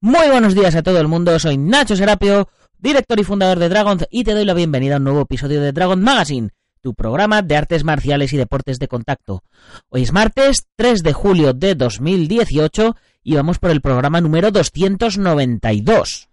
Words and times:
Muy 0.00 0.28
buenos 0.28 0.54
días 0.54 0.76
a 0.76 0.82
todo 0.84 1.00
el 1.00 1.08
mundo, 1.08 1.36
soy 1.40 1.58
Nacho 1.58 1.96
Serapio, 1.96 2.48
director 2.78 3.18
y 3.18 3.24
fundador 3.24 3.58
de 3.58 3.68
Dragon 3.68 3.98
y 4.12 4.22
te 4.22 4.32
doy 4.32 4.44
la 4.44 4.54
bienvenida 4.54 4.94
a 4.94 4.98
un 4.98 5.04
nuevo 5.04 5.22
episodio 5.22 5.60
de 5.60 5.72
Dragon 5.72 6.00
Magazine, 6.00 6.50
tu 6.80 6.94
programa 6.94 7.42
de 7.42 7.56
artes 7.56 7.82
marciales 7.82 8.32
y 8.32 8.36
deportes 8.36 8.78
de 8.78 8.86
contacto. 8.86 9.42
Hoy 9.88 10.02
es 10.02 10.12
martes 10.12 10.68
3 10.76 11.02
de 11.02 11.12
julio 11.12 11.52
de 11.52 11.74
2018 11.74 12.94
y 13.24 13.34
vamos 13.34 13.58
por 13.58 13.72
el 13.72 13.80
programa 13.80 14.20
número 14.20 14.52
292. 14.52 16.28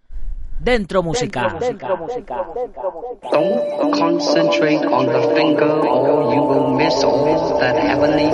Dentro 0.60 1.02
música. 1.02 1.56
Dentro 1.58 1.96
música. 1.96 2.46
Don't 3.32 3.98
concentrate 3.98 4.86
on 4.86 5.06
the 5.06 5.34
finger 5.34 5.68
or 5.68 6.32
you 6.32 6.40
will 6.40 6.68
miss 6.76 7.02
all 7.02 7.58
that 7.58 7.76
heavenly. 7.76 8.30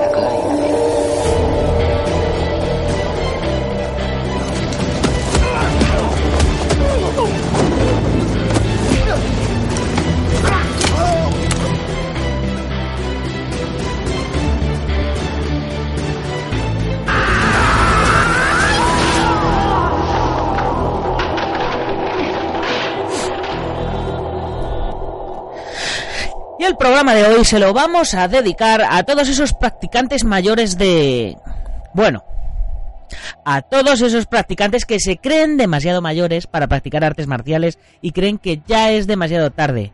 Y 26.63 26.65
el 26.65 26.77
programa 26.77 27.13
de 27.13 27.25
hoy 27.27 27.45
se 27.45 27.59
lo 27.59 27.73
vamos 27.73 28.15
a 28.15 28.29
dedicar 28.29 28.87
a 28.89 29.03
todos 29.03 29.29
esos 29.29 29.53
practicantes 29.53 30.23
mayores 30.23 30.79
de... 30.79 31.37
Bueno, 31.93 32.23
a 33.45 33.63
todos 33.63 34.01
esos 34.01 34.27
practicantes 34.27 34.85
que 34.85 35.01
se 35.01 35.17
creen 35.17 35.57
demasiado 35.57 36.01
mayores 36.01 36.47
para 36.47 36.69
practicar 36.69 37.03
artes 37.03 37.27
marciales 37.27 37.81
y 38.01 38.13
creen 38.13 38.39
que 38.39 38.63
ya 38.65 38.93
es 38.93 39.09
demasiado 39.09 39.51
tarde. 39.51 39.93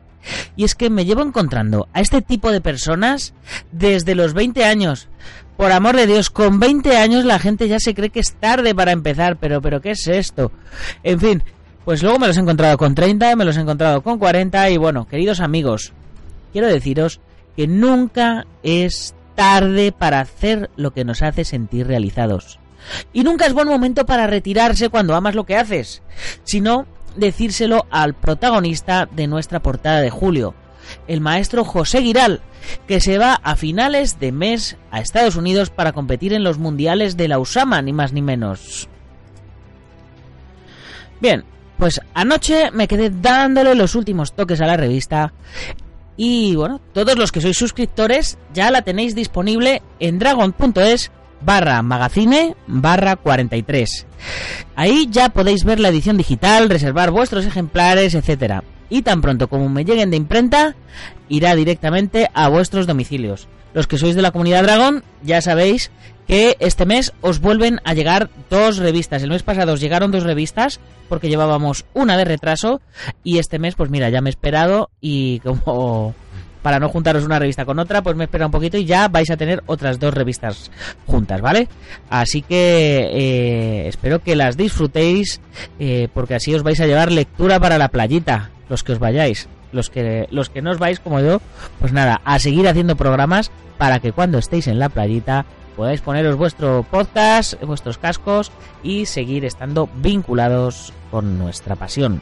Y 0.56 0.64
es 0.64 0.74
que 0.74 0.90
me 0.90 1.06
llevo 1.06 1.22
encontrando 1.22 1.88
a 1.94 2.02
este 2.02 2.20
tipo 2.20 2.52
de 2.52 2.60
personas 2.60 3.32
desde 3.72 4.14
los 4.14 4.34
20 4.34 4.66
años. 4.66 5.08
Por 5.56 5.72
amor 5.72 5.96
de 5.96 6.06
Dios, 6.06 6.28
con 6.28 6.60
20 6.60 6.98
años 6.98 7.24
la 7.24 7.38
gente 7.38 7.66
ya 7.66 7.78
se 7.80 7.94
cree 7.94 8.10
que 8.10 8.20
es 8.20 8.34
tarde 8.34 8.74
para 8.74 8.92
empezar, 8.92 9.38
pero 9.38 9.62
pero 9.62 9.80
¿qué 9.80 9.92
es 9.92 10.06
esto? 10.06 10.52
En 11.02 11.18
fin, 11.18 11.42
pues 11.86 12.02
luego 12.02 12.18
me 12.18 12.26
los 12.26 12.36
he 12.36 12.40
encontrado 12.40 12.76
con 12.76 12.94
30, 12.94 13.36
me 13.36 13.46
los 13.46 13.56
he 13.56 13.60
encontrado 13.60 14.02
con 14.02 14.18
40 14.18 14.68
y 14.68 14.76
bueno, 14.76 15.06
queridos 15.08 15.40
amigos, 15.40 15.94
quiero 16.52 16.66
deciros 16.66 17.20
que 17.56 17.66
nunca 17.66 18.46
es 18.62 19.14
tarde 19.34 19.92
para 19.92 20.20
hacer 20.20 20.70
lo 20.76 20.92
que 20.92 21.04
nos 21.04 21.22
hace 21.22 21.44
sentir 21.44 21.86
realizados. 21.86 22.58
Y 23.12 23.22
nunca 23.22 23.46
es 23.46 23.52
buen 23.52 23.68
momento 23.68 24.06
para 24.06 24.26
retirarse 24.26 24.88
cuando 24.88 25.14
amas 25.14 25.34
lo 25.34 25.44
que 25.44 25.56
haces, 25.56 26.02
sino 26.44 26.86
decírselo 27.16 27.86
al 27.90 28.14
protagonista 28.14 29.08
de 29.10 29.26
nuestra 29.26 29.60
portada 29.60 30.00
de 30.00 30.10
julio, 30.10 30.54
el 31.06 31.20
maestro 31.20 31.64
José 31.64 32.02
Giral, 32.02 32.40
que 32.86 33.00
se 33.00 33.18
va 33.18 33.34
a 33.34 33.56
finales 33.56 34.18
de 34.18 34.32
mes 34.32 34.76
a 34.90 35.00
Estados 35.00 35.36
Unidos 35.36 35.70
para 35.70 35.92
competir 35.92 36.32
en 36.32 36.44
los 36.44 36.58
mundiales 36.58 37.16
de 37.16 37.28
la 37.28 37.38
USAMA, 37.38 37.82
ni 37.82 37.92
más 37.92 38.12
ni 38.12 38.22
menos. 38.22 38.88
Bien, 41.20 41.44
pues 41.78 42.00
anoche 42.14 42.70
me 42.72 42.88
quedé 42.88 43.10
dándole 43.10 43.74
los 43.74 43.94
últimos 43.94 44.32
toques 44.32 44.60
a 44.60 44.66
la 44.66 44.76
revista 44.76 45.32
y 46.18 46.56
bueno, 46.56 46.80
todos 46.92 47.16
los 47.16 47.30
que 47.30 47.40
sois 47.40 47.56
suscriptores 47.56 48.38
ya 48.52 48.72
la 48.72 48.82
tenéis 48.82 49.14
disponible 49.14 49.82
en 50.00 50.18
dragon.es 50.18 51.12
barra 51.40 51.80
magazine 51.80 52.56
barra 52.66 53.14
43. 53.14 54.06
Ahí 54.74 55.06
ya 55.12 55.28
podéis 55.28 55.62
ver 55.62 55.78
la 55.78 55.90
edición 55.90 56.16
digital, 56.16 56.68
reservar 56.68 57.12
vuestros 57.12 57.46
ejemplares, 57.46 58.16
etcétera. 58.16 58.64
Y 58.90 59.02
tan 59.02 59.20
pronto 59.20 59.48
como 59.48 59.68
me 59.68 59.84
lleguen 59.84 60.10
de 60.10 60.16
imprenta, 60.16 60.74
irá 61.28 61.54
directamente 61.54 62.28
a 62.34 62.48
vuestros 62.48 62.88
domicilios. 62.88 63.46
Los 63.72 63.86
que 63.86 63.96
sois 63.96 64.16
de 64.16 64.22
la 64.22 64.32
comunidad 64.32 64.64
Dragon, 64.64 65.04
ya 65.22 65.40
sabéis 65.40 65.92
que 66.28 66.56
este 66.60 66.84
mes 66.84 67.12
os 67.22 67.40
vuelven 67.40 67.80
a 67.84 67.94
llegar 67.94 68.28
dos 68.50 68.76
revistas. 68.76 69.22
El 69.22 69.30
mes 69.30 69.42
pasado 69.42 69.72
os 69.72 69.80
llegaron 69.80 70.12
dos 70.12 70.22
revistas 70.22 70.78
porque 71.08 71.28
llevábamos 71.28 71.86
una 71.94 72.18
de 72.18 72.26
retraso 72.26 72.82
y 73.24 73.38
este 73.38 73.58
mes 73.58 73.74
pues 73.74 73.90
mira, 73.90 74.10
ya 74.10 74.20
me 74.20 74.28
he 74.28 74.30
esperado 74.30 74.90
y 75.00 75.40
como 75.40 76.14
para 76.62 76.78
no 76.78 76.90
juntaros 76.90 77.24
una 77.24 77.38
revista 77.38 77.64
con 77.64 77.78
otra, 77.78 78.02
pues 78.02 78.14
me 78.14 78.24
espera 78.24 78.44
un 78.44 78.52
poquito 78.52 78.76
y 78.76 78.84
ya 78.84 79.08
vais 79.08 79.30
a 79.30 79.38
tener 79.38 79.62
otras 79.64 79.98
dos 79.98 80.12
revistas 80.12 80.70
juntas, 81.06 81.40
¿vale? 81.40 81.66
Así 82.10 82.42
que 82.42 83.08
eh, 83.10 83.88
espero 83.88 84.22
que 84.22 84.36
las 84.36 84.58
disfrutéis 84.58 85.40
eh, 85.80 86.08
porque 86.12 86.34
así 86.34 86.54
os 86.54 86.62
vais 86.62 86.80
a 86.80 86.86
llevar 86.86 87.10
lectura 87.10 87.58
para 87.58 87.78
la 87.78 87.88
playita, 87.88 88.50
los 88.68 88.84
que 88.84 88.92
os 88.92 88.98
vayáis. 88.98 89.48
Los 89.70 89.90
que, 89.90 90.26
los 90.30 90.48
que 90.48 90.62
no 90.62 90.70
os 90.70 90.78
vais 90.78 90.98
como 90.98 91.20
yo, 91.20 91.42
pues 91.78 91.92
nada, 91.92 92.22
a 92.24 92.38
seguir 92.38 92.66
haciendo 92.68 92.96
programas 92.96 93.50
para 93.76 94.00
que 94.00 94.12
cuando 94.12 94.38
estéis 94.38 94.66
en 94.66 94.78
la 94.78 94.88
playita 94.88 95.44
podáis 95.78 96.00
poneros 96.00 96.34
vuestro 96.34 96.84
podcast, 96.90 97.54
vuestros 97.62 97.98
cascos 97.98 98.50
y 98.82 99.06
seguir 99.06 99.44
estando 99.44 99.88
vinculados 99.94 100.92
con 101.12 101.38
nuestra 101.38 101.76
pasión. 101.76 102.20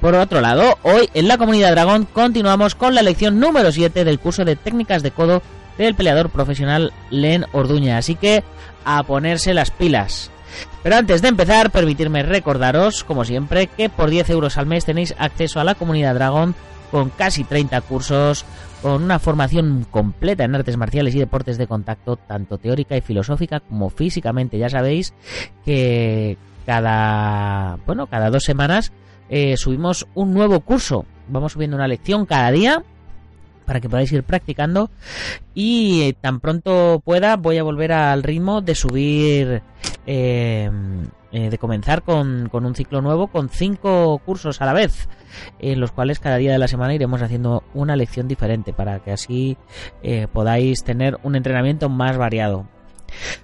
Por 0.00 0.14
otro 0.14 0.40
lado, 0.40 0.78
hoy 0.82 1.10
en 1.12 1.28
la 1.28 1.36
comunidad 1.36 1.72
Dragón 1.72 2.06
continuamos 2.10 2.74
con 2.74 2.94
la 2.94 3.02
lección 3.02 3.38
número 3.38 3.70
7 3.70 4.04
del 4.04 4.18
curso 4.18 4.46
de 4.46 4.56
técnicas 4.56 5.02
de 5.02 5.10
codo 5.10 5.42
del 5.76 5.94
peleador 5.94 6.30
profesional 6.30 6.94
Len 7.10 7.44
Orduña. 7.52 7.98
Así 7.98 8.14
que 8.14 8.42
a 8.86 9.02
ponerse 9.02 9.52
las 9.52 9.70
pilas. 9.70 10.30
Pero 10.82 10.96
antes 10.96 11.20
de 11.20 11.28
empezar, 11.28 11.70
permitirme 11.70 12.22
recordaros, 12.22 13.04
como 13.04 13.26
siempre, 13.26 13.66
que 13.66 13.90
por 13.90 14.08
10 14.08 14.30
euros 14.30 14.56
al 14.56 14.64
mes 14.64 14.86
tenéis 14.86 15.14
acceso 15.18 15.60
a 15.60 15.64
la 15.64 15.74
comunidad 15.74 16.14
Dragón 16.14 16.54
con 16.94 17.10
casi 17.10 17.42
30 17.42 17.80
cursos, 17.80 18.44
con 18.80 19.02
una 19.02 19.18
formación 19.18 19.84
completa 19.90 20.44
en 20.44 20.54
artes 20.54 20.76
marciales 20.76 21.12
y 21.16 21.18
deportes 21.18 21.58
de 21.58 21.66
contacto, 21.66 22.14
tanto 22.14 22.56
teórica 22.56 22.96
y 22.96 23.00
filosófica 23.00 23.58
como 23.58 23.90
físicamente. 23.90 24.58
Ya 24.58 24.68
sabéis 24.68 25.12
que 25.64 26.38
cada, 26.64 27.80
bueno, 27.84 28.06
cada 28.06 28.30
dos 28.30 28.44
semanas 28.44 28.92
eh, 29.28 29.56
subimos 29.56 30.06
un 30.14 30.34
nuevo 30.34 30.60
curso. 30.60 31.04
Vamos 31.26 31.54
subiendo 31.54 31.76
una 31.76 31.88
lección 31.88 32.26
cada 32.26 32.52
día 32.52 32.84
para 33.66 33.80
que 33.80 33.88
podáis 33.88 34.12
ir 34.12 34.22
practicando 34.22 34.88
y 35.52 36.02
eh, 36.02 36.12
tan 36.20 36.38
pronto 36.38 37.02
pueda 37.04 37.36
voy 37.36 37.58
a 37.58 37.64
volver 37.64 37.90
al 37.90 38.22
ritmo 38.22 38.60
de 38.60 38.74
subir 38.76 39.62
eh, 40.06 40.70
de 41.40 41.58
comenzar 41.58 42.02
con, 42.02 42.48
con, 42.48 42.64
un 42.64 42.74
ciclo 42.74 43.02
nuevo 43.02 43.26
con 43.26 43.48
cinco 43.48 44.18
cursos 44.24 44.62
a 44.62 44.66
la 44.66 44.72
vez 44.72 45.08
en 45.58 45.80
los 45.80 45.90
cuales 45.90 46.20
cada 46.20 46.36
día 46.36 46.52
de 46.52 46.58
la 46.58 46.68
semana 46.68 46.94
iremos 46.94 47.22
haciendo 47.22 47.64
una 47.74 47.96
lección 47.96 48.28
diferente 48.28 48.72
para 48.72 49.00
que 49.00 49.10
así 49.10 49.56
podáis 50.32 50.84
tener 50.84 51.18
un 51.24 51.34
entrenamiento 51.34 51.88
más 51.88 52.16
variado. 52.16 52.68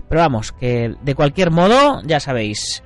Pero 0.08 0.20
vamos 0.20 0.52
que 0.52 0.94
de 1.02 1.14
cualquier 1.14 1.50
modo 1.50 2.00
ya 2.04 2.20
sabéis 2.20 2.82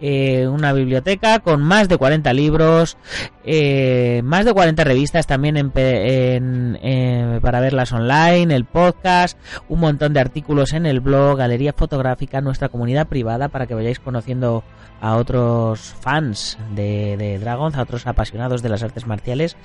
eh, 0.00 0.46
una 0.46 0.72
biblioteca 0.72 1.40
con 1.40 1.62
más 1.62 1.88
de 1.88 1.96
40 1.96 2.32
libros, 2.32 2.96
eh, 3.44 4.20
más 4.24 4.44
de 4.44 4.52
40 4.52 4.84
revistas 4.84 5.26
también 5.26 5.56
en, 5.56 6.78
eh, 6.82 7.38
para 7.42 7.60
verlas 7.60 7.92
online, 7.92 8.54
el 8.54 8.64
podcast, 8.64 9.38
un 9.68 9.80
montón 9.80 10.12
de 10.12 10.20
artículos 10.20 10.72
en 10.72 10.86
el 10.86 11.00
blog, 11.00 11.38
galería 11.38 11.72
fotográfica, 11.72 12.40
nuestra 12.40 12.68
comunidad 12.68 13.08
privada 13.08 13.48
para 13.48 13.66
que 13.66 13.74
vayáis 13.74 13.98
conociendo 13.98 14.62
a 15.00 15.16
otros 15.16 15.94
fans 16.00 16.58
de, 16.74 17.16
de 17.16 17.38
Dragons, 17.38 17.76
a 17.76 17.82
otros 17.82 18.06
apasionados 18.06 18.62
de 18.62 18.68
las 18.68 18.82
artes 18.82 19.06
marciales 19.06 19.56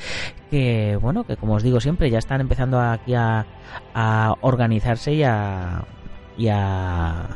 que, 0.52 0.98
bueno, 1.02 1.24
que 1.26 1.38
como 1.38 1.56
os 1.56 1.64
digo 1.64 1.80
siempre 1.80 2.10
ya 2.10 2.20
están 2.20 2.42
empezando 2.42 2.80
aquí 2.80 3.16
a, 3.16 3.46
a 3.94 4.36
organizarse 4.42 5.14
y 5.14 5.24
a 5.24 5.86
y 6.38 6.48
a, 6.50 7.28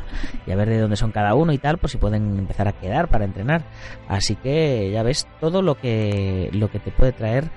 y 0.45 0.51
a 0.51 0.55
ver 0.55 0.69
de 0.69 0.79
dónde 0.79 0.95
son 0.95 1.11
cada 1.11 1.35
uno 1.35 1.53
y 1.53 1.57
tal, 1.57 1.77
pues 1.77 1.91
si 1.91 1.97
pueden 1.97 2.39
empezar 2.39 2.67
a 2.67 2.73
quedar 2.73 3.07
para 3.07 3.25
entrenar. 3.25 3.63
Así 4.07 4.35
que 4.35 4.89
ya 4.91 5.03
ves 5.03 5.27
todo 5.39 5.61
lo 5.61 5.75
que, 5.75 6.49
lo 6.53 6.69
que 6.69 6.79
te 6.79 6.91
puede 6.91 7.11
traer 7.11 7.49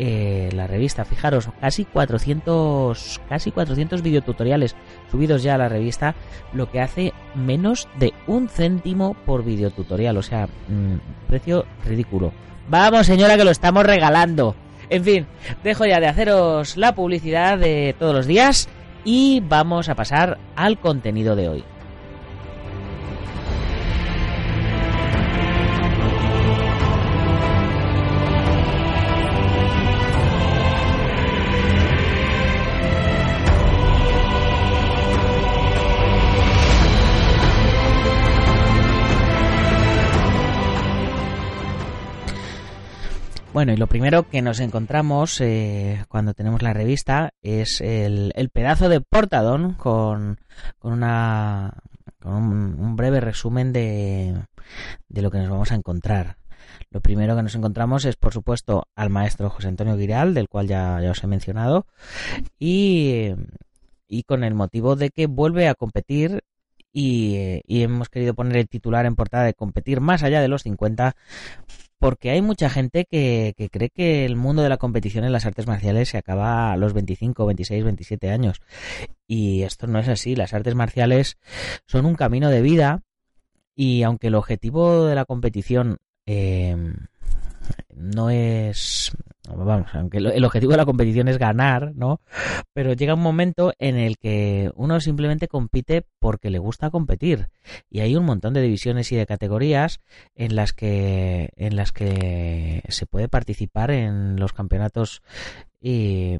eh, 0.00 0.50
la 0.52 0.68
revista. 0.68 1.04
Fijaros, 1.04 1.48
casi 1.60 1.84
400, 1.84 3.20
casi 3.28 3.50
400 3.50 4.02
videotutoriales 4.02 4.76
subidos 5.10 5.42
ya 5.42 5.56
a 5.56 5.58
la 5.58 5.68
revista, 5.68 6.14
lo 6.52 6.70
que 6.70 6.80
hace 6.80 7.12
menos 7.34 7.88
de 7.98 8.12
un 8.28 8.48
céntimo 8.48 9.14
por 9.26 9.44
videotutorial, 9.44 10.16
o 10.16 10.22
sea, 10.22 10.46
mm, 10.46 11.26
precio 11.26 11.64
ridículo. 11.84 12.32
Vamos 12.68 13.06
señora 13.06 13.36
que 13.36 13.44
lo 13.44 13.50
estamos 13.50 13.84
regalando. 13.84 14.54
En 14.90 15.04
fin, 15.04 15.26
dejo 15.64 15.84
ya 15.84 16.00
de 16.00 16.06
haceros 16.06 16.76
la 16.76 16.94
publicidad 16.94 17.58
de 17.58 17.94
todos 17.98 18.14
los 18.14 18.26
días 18.26 18.68
y 19.04 19.40
vamos 19.40 19.88
a 19.88 19.94
pasar 19.94 20.38
al 20.56 20.78
contenido 20.78 21.36
de 21.36 21.48
hoy. 21.48 21.64
Bueno, 43.58 43.72
y 43.72 43.76
lo 43.76 43.88
primero 43.88 44.22
que 44.22 44.40
nos 44.40 44.60
encontramos 44.60 45.40
eh, 45.40 46.04
cuando 46.08 46.32
tenemos 46.32 46.62
la 46.62 46.74
revista 46.74 47.30
es 47.42 47.80
el, 47.80 48.32
pedazo 48.52 48.88
de 48.88 49.00
portadón 49.00 49.74
con, 49.74 50.38
con, 50.78 50.92
una, 50.92 51.74
con 52.20 52.34
un, 52.34 52.94
breve 52.94 53.18
resumen 53.18 53.72
de, 53.72 54.44
de 55.08 55.22
lo 55.22 55.32
que 55.32 55.38
nos 55.38 55.50
vamos 55.50 55.72
a 55.72 55.74
encontrar. 55.74 56.36
Lo 56.90 57.00
primero 57.00 57.34
que 57.34 57.42
nos 57.42 57.56
encontramos 57.56 58.04
es, 58.04 58.14
por 58.14 58.32
supuesto, 58.32 58.84
al 58.94 59.10
maestro 59.10 59.50
José 59.50 59.66
Antonio 59.66 59.98
Giral, 59.98 60.34
del 60.34 60.48
cual 60.48 60.68
ya, 60.68 61.00
ya 61.00 61.10
os 61.10 61.24
he 61.24 61.26
mencionado, 61.26 61.84
y, 62.60 63.32
y 64.06 64.22
con 64.22 64.44
el 64.44 64.54
motivo 64.54 64.94
de 64.94 65.10
que 65.10 65.26
vuelve 65.26 65.66
a 65.66 65.74
competir 65.74 66.44
y, 66.92 67.60
y, 67.66 67.82
hemos 67.82 68.08
querido 68.08 68.34
poner 68.34 68.56
el 68.56 68.68
titular 68.68 69.06
en 69.06 69.16
portada 69.16 69.44
de 69.44 69.54
competir 69.54 70.00
más 70.00 70.22
allá 70.22 70.40
de 70.40 70.48
los 70.48 70.62
50 70.62 71.14
porque 71.98 72.30
hay 72.30 72.42
mucha 72.42 72.70
gente 72.70 73.06
que, 73.06 73.54
cree 73.72 73.90
que 73.90 74.24
el 74.24 74.36
mundo 74.36 74.62
de 74.62 74.68
la 74.68 74.76
competición 74.76 75.24
en 75.24 75.32
las 75.32 75.46
artes 75.46 75.66
marciales 75.66 76.08
se 76.08 76.18
acaba 76.18 76.72
a 76.72 76.76
los 76.76 76.92
25, 76.92 77.44
26, 77.44 77.84
27 77.84 78.30
años. 78.30 78.60
Y 79.26 79.62
esto 79.62 79.86
no 79.86 79.98
es 79.98 80.08
así. 80.08 80.36
Las 80.36 80.54
artes 80.54 80.74
marciales 80.74 81.38
son 81.86 82.06
un 82.06 82.14
camino 82.14 82.50
de 82.50 82.62
vida 82.62 83.02
y 83.74 84.02
aunque 84.04 84.28
el 84.28 84.36
objetivo 84.36 85.06
de 85.06 85.14
la 85.14 85.24
competición 85.24 85.98
eh, 86.26 86.76
no 87.94 88.30
es 88.30 89.12
vamos, 89.56 89.88
aunque 89.94 90.18
el 90.18 90.44
objetivo 90.44 90.72
de 90.72 90.78
la 90.78 90.84
competición 90.84 91.28
es 91.28 91.38
ganar, 91.38 91.94
¿no? 91.94 92.20
Pero 92.72 92.92
llega 92.92 93.14
un 93.14 93.22
momento 93.22 93.72
en 93.78 93.96
el 93.96 94.18
que 94.18 94.70
uno 94.74 95.00
simplemente 95.00 95.48
compite 95.48 96.04
porque 96.18 96.50
le 96.50 96.58
gusta 96.58 96.90
competir 96.90 97.48
y 97.88 98.00
hay 98.00 98.16
un 98.16 98.24
montón 98.24 98.54
de 98.54 98.62
divisiones 98.62 99.10
y 99.12 99.16
de 99.16 99.26
categorías 99.26 100.00
en 100.34 100.54
las 100.54 100.72
que 100.72 101.50
en 101.56 101.76
las 101.76 101.92
que 101.92 102.82
se 102.88 103.06
puede 103.06 103.28
participar 103.28 103.90
en 103.90 104.36
los 104.36 104.52
campeonatos 104.52 105.22
y 105.80 106.38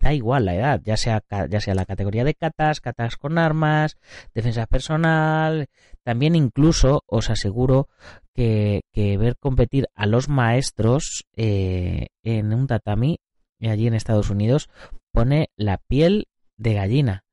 da 0.00 0.12
igual 0.12 0.44
la 0.44 0.54
edad, 0.54 0.80
ya 0.84 0.96
sea, 0.96 1.22
ya 1.48 1.60
sea 1.60 1.74
la 1.74 1.86
categoría 1.86 2.24
de 2.24 2.34
catas, 2.34 2.80
catas 2.80 3.16
con 3.16 3.38
armas, 3.38 3.96
defensa 4.34 4.66
personal, 4.66 5.68
también 6.04 6.36
incluso 6.36 7.02
os 7.06 7.30
aseguro 7.30 7.88
que, 8.36 8.82
ver 8.94 9.36
competir 9.38 9.88
a 9.94 10.06
los 10.06 10.28
maestros 10.28 11.24
eh, 11.34 12.08
en 12.22 12.52
un 12.52 12.66
tatami 12.66 13.18
allí 13.60 13.86
en 13.86 13.94
Estados 13.94 14.30
Unidos 14.30 14.68
pone 15.12 15.50
la 15.56 15.78
piel 15.78 16.28
de 16.56 16.74
gallina, 16.74 17.24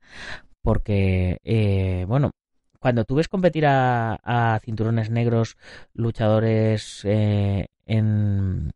porque, 0.62 1.38
eh, 1.44 2.06
bueno, 2.08 2.32
cuando 2.80 3.06
tú 3.06 3.16
ves 3.16 3.28
competir 3.28 3.66
a, 3.66 4.60
cinturones 4.64 5.10
negros, 5.10 5.58
luchadores 5.94 7.02
eh, 7.06 7.68
en 7.86 8.72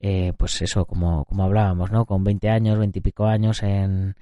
eh, 0.00 0.34
pues 0.36 0.60
eso, 0.60 0.84
como, 0.84 1.24
como 1.24 1.44
hablábamos, 1.44 1.90
¿no? 1.90 2.04
Con 2.04 2.24
20 2.24 2.50
años, 2.50 2.78
20 2.78 2.98
y 2.98 3.02
pico 3.02 3.26
años 3.26 3.62
en, 3.62 4.16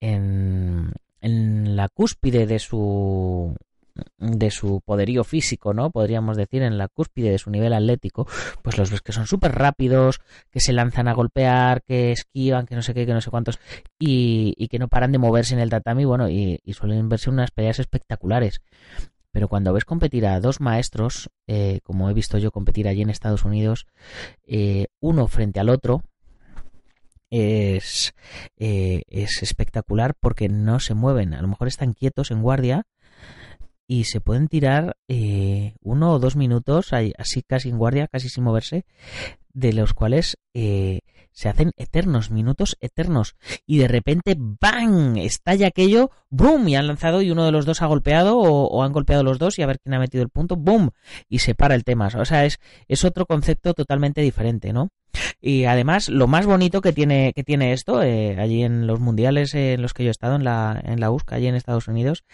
en, 0.00 0.92
en 1.20 1.76
la 1.76 1.88
cúspide 1.88 2.46
de 2.46 2.58
su 2.58 3.56
de 4.18 4.50
su 4.50 4.80
poderío 4.84 5.24
físico, 5.24 5.74
¿no? 5.74 5.90
Podríamos 5.90 6.36
decir, 6.36 6.62
en 6.62 6.78
la 6.78 6.88
cúspide 6.88 7.30
de 7.30 7.38
su 7.38 7.50
nivel 7.50 7.72
atlético, 7.72 8.26
pues 8.62 8.78
los 8.78 8.90
ves 8.90 9.00
que 9.00 9.12
son 9.12 9.26
súper 9.26 9.52
rápidos, 9.52 10.20
que 10.50 10.60
se 10.60 10.72
lanzan 10.72 11.08
a 11.08 11.14
golpear, 11.14 11.82
que 11.82 12.12
esquivan, 12.12 12.66
que 12.66 12.74
no 12.74 12.82
sé 12.82 12.94
qué, 12.94 13.06
que 13.06 13.14
no 13.14 13.20
sé 13.20 13.30
cuántos, 13.30 13.58
y, 13.98 14.68
que 14.68 14.78
no 14.78 14.88
paran 14.88 15.12
de 15.12 15.18
moverse 15.18 15.54
en 15.54 15.60
el 15.60 15.70
tatami, 15.70 16.04
bueno, 16.04 16.28
y, 16.28 16.60
y 16.64 16.72
suelen 16.72 17.08
verse 17.08 17.28
unas 17.30 17.50
peleas 17.50 17.78
espectaculares. 17.78 18.60
Pero 19.32 19.48
cuando 19.48 19.72
ves 19.72 19.86
competir 19.86 20.26
a 20.26 20.38
dos 20.40 20.60
maestros, 20.60 21.30
eh, 21.46 21.80
como 21.82 22.08
he 22.10 22.14
visto 22.14 22.36
yo 22.38 22.52
competir 22.52 22.86
allí 22.86 23.00
en 23.00 23.10
Estados 23.10 23.44
Unidos, 23.44 23.86
eh, 24.46 24.86
uno 25.00 25.26
frente 25.26 25.58
al 25.58 25.70
otro, 25.70 26.02
es, 27.30 28.14
eh, 28.58 29.02
es 29.08 29.42
espectacular 29.42 30.14
porque 30.20 30.50
no 30.50 30.80
se 30.80 30.92
mueven. 30.92 31.32
A 31.32 31.40
lo 31.40 31.48
mejor 31.48 31.66
están 31.66 31.94
quietos 31.94 32.30
en 32.30 32.42
guardia 32.42 32.84
y 33.92 34.04
se 34.04 34.22
pueden 34.22 34.48
tirar 34.48 34.96
uno 35.82 36.12
o 36.12 36.18
dos 36.18 36.34
minutos 36.34 36.94
así 37.18 37.42
casi 37.42 37.68
en 37.68 37.76
guardia, 37.76 38.08
casi 38.08 38.30
sin 38.30 38.42
moverse, 38.42 38.86
de 39.52 39.74
los 39.74 39.92
cuales 39.92 40.38
se 40.54 41.48
hacen 41.50 41.72
eternos, 41.76 42.30
minutos 42.30 42.78
eternos. 42.80 43.36
Y 43.66 43.76
de 43.76 43.88
repente, 43.88 44.34
¡bang! 44.38 45.18
Estalla 45.18 45.66
aquello, 45.66 46.10
¡boom! 46.30 46.68
Y 46.68 46.76
han 46.76 46.86
lanzado 46.86 47.20
y 47.20 47.30
uno 47.30 47.44
de 47.44 47.52
los 47.52 47.66
dos 47.66 47.82
ha 47.82 47.86
golpeado 47.86 48.38
o, 48.38 48.82
han 48.82 48.92
golpeado 48.92 49.24
los 49.24 49.38
dos 49.38 49.58
y 49.58 49.62
a 49.62 49.66
ver 49.66 49.78
quién 49.78 49.92
ha 49.92 49.98
metido 49.98 50.22
el 50.22 50.30
punto, 50.30 50.56
¡boom! 50.56 50.92
Y 51.28 51.40
se 51.40 51.54
para 51.54 51.74
el 51.74 51.84
tema. 51.84 52.08
O 52.16 52.24
sea, 52.24 52.46
es, 52.46 52.60
es 52.88 53.04
otro 53.04 53.26
concepto 53.26 53.74
totalmente 53.74 54.22
diferente, 54.22 54.72
¿no? 54.72 54.88
Y 55.38 55.64
además, 55.64 56.08
lo 56.08 56.28
más 56.28 56.46
bonito 56.46 56.80
que 56.80 56.94
tiene, 56.94 57.34
que 57.34 57.44
tiene 57.44 57.74
esto, 57.74 58.02
eh, 58.02 58.38
allí 58.40 58.62
en 58.62 58.86
los 58.86 59.00
mundiales 59.00 59.54
en 59.54 59.82
los 59.82 59.92
que 59.92 60.04
yo 60.04 60.08
he 60.08 60.12
estado, 60.12 60.36
en 60.36 60.44
la, 60.44 60.80
en 60.82 60.98
la 60.98 61.10
USCA, 61.10 61.36
allí 61.36 61.48
en 61.48 61.56
Estados 61.56 61.88
Unidos, 61.88 62.24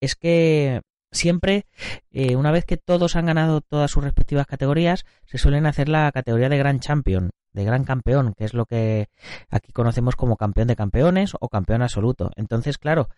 es 0.00 0.14
que 0.14 0.82
siempre, 1.12 1.66
eh, 2.10 2.36
una 2.36 2.50
vez 2.50 2.64
que 2.64 2.76
todos 2.76 3.16
han 3.16 3.26
ganado 3.26 3.60
todas 3.60 3.90
sus 3.90 4.04
respectivas 4.04 4.46
categorías, 4.46 5.04
se 5.26 5.38
suelen 5.38 5.66
hacer 5.66 5.88
la 5.88 6.10
categoría 6.12 6.48
de 6.48 6.58
Gran 6.58 6.80
Champion, 6.80 7.30
de 7.52 7.64
Gran 7.64 7.84
Campeón, 7.84 8.34
que 8.36 8.44
es 8.44 8.54
lo 8.54 8.66
que 8.66 9.08
aquí 9.48 9.72
conocemos 9.72 10.16
como 10.16 10.36
campeón 10.36 10.68
de 10.68 10.76
campeones 10.76 11.32
o 11.40 11.48
campeón 11.48 11.82
absoluto. 11.82 12.30
Entonces, 12.36 12.78
claro, 12.78 13.08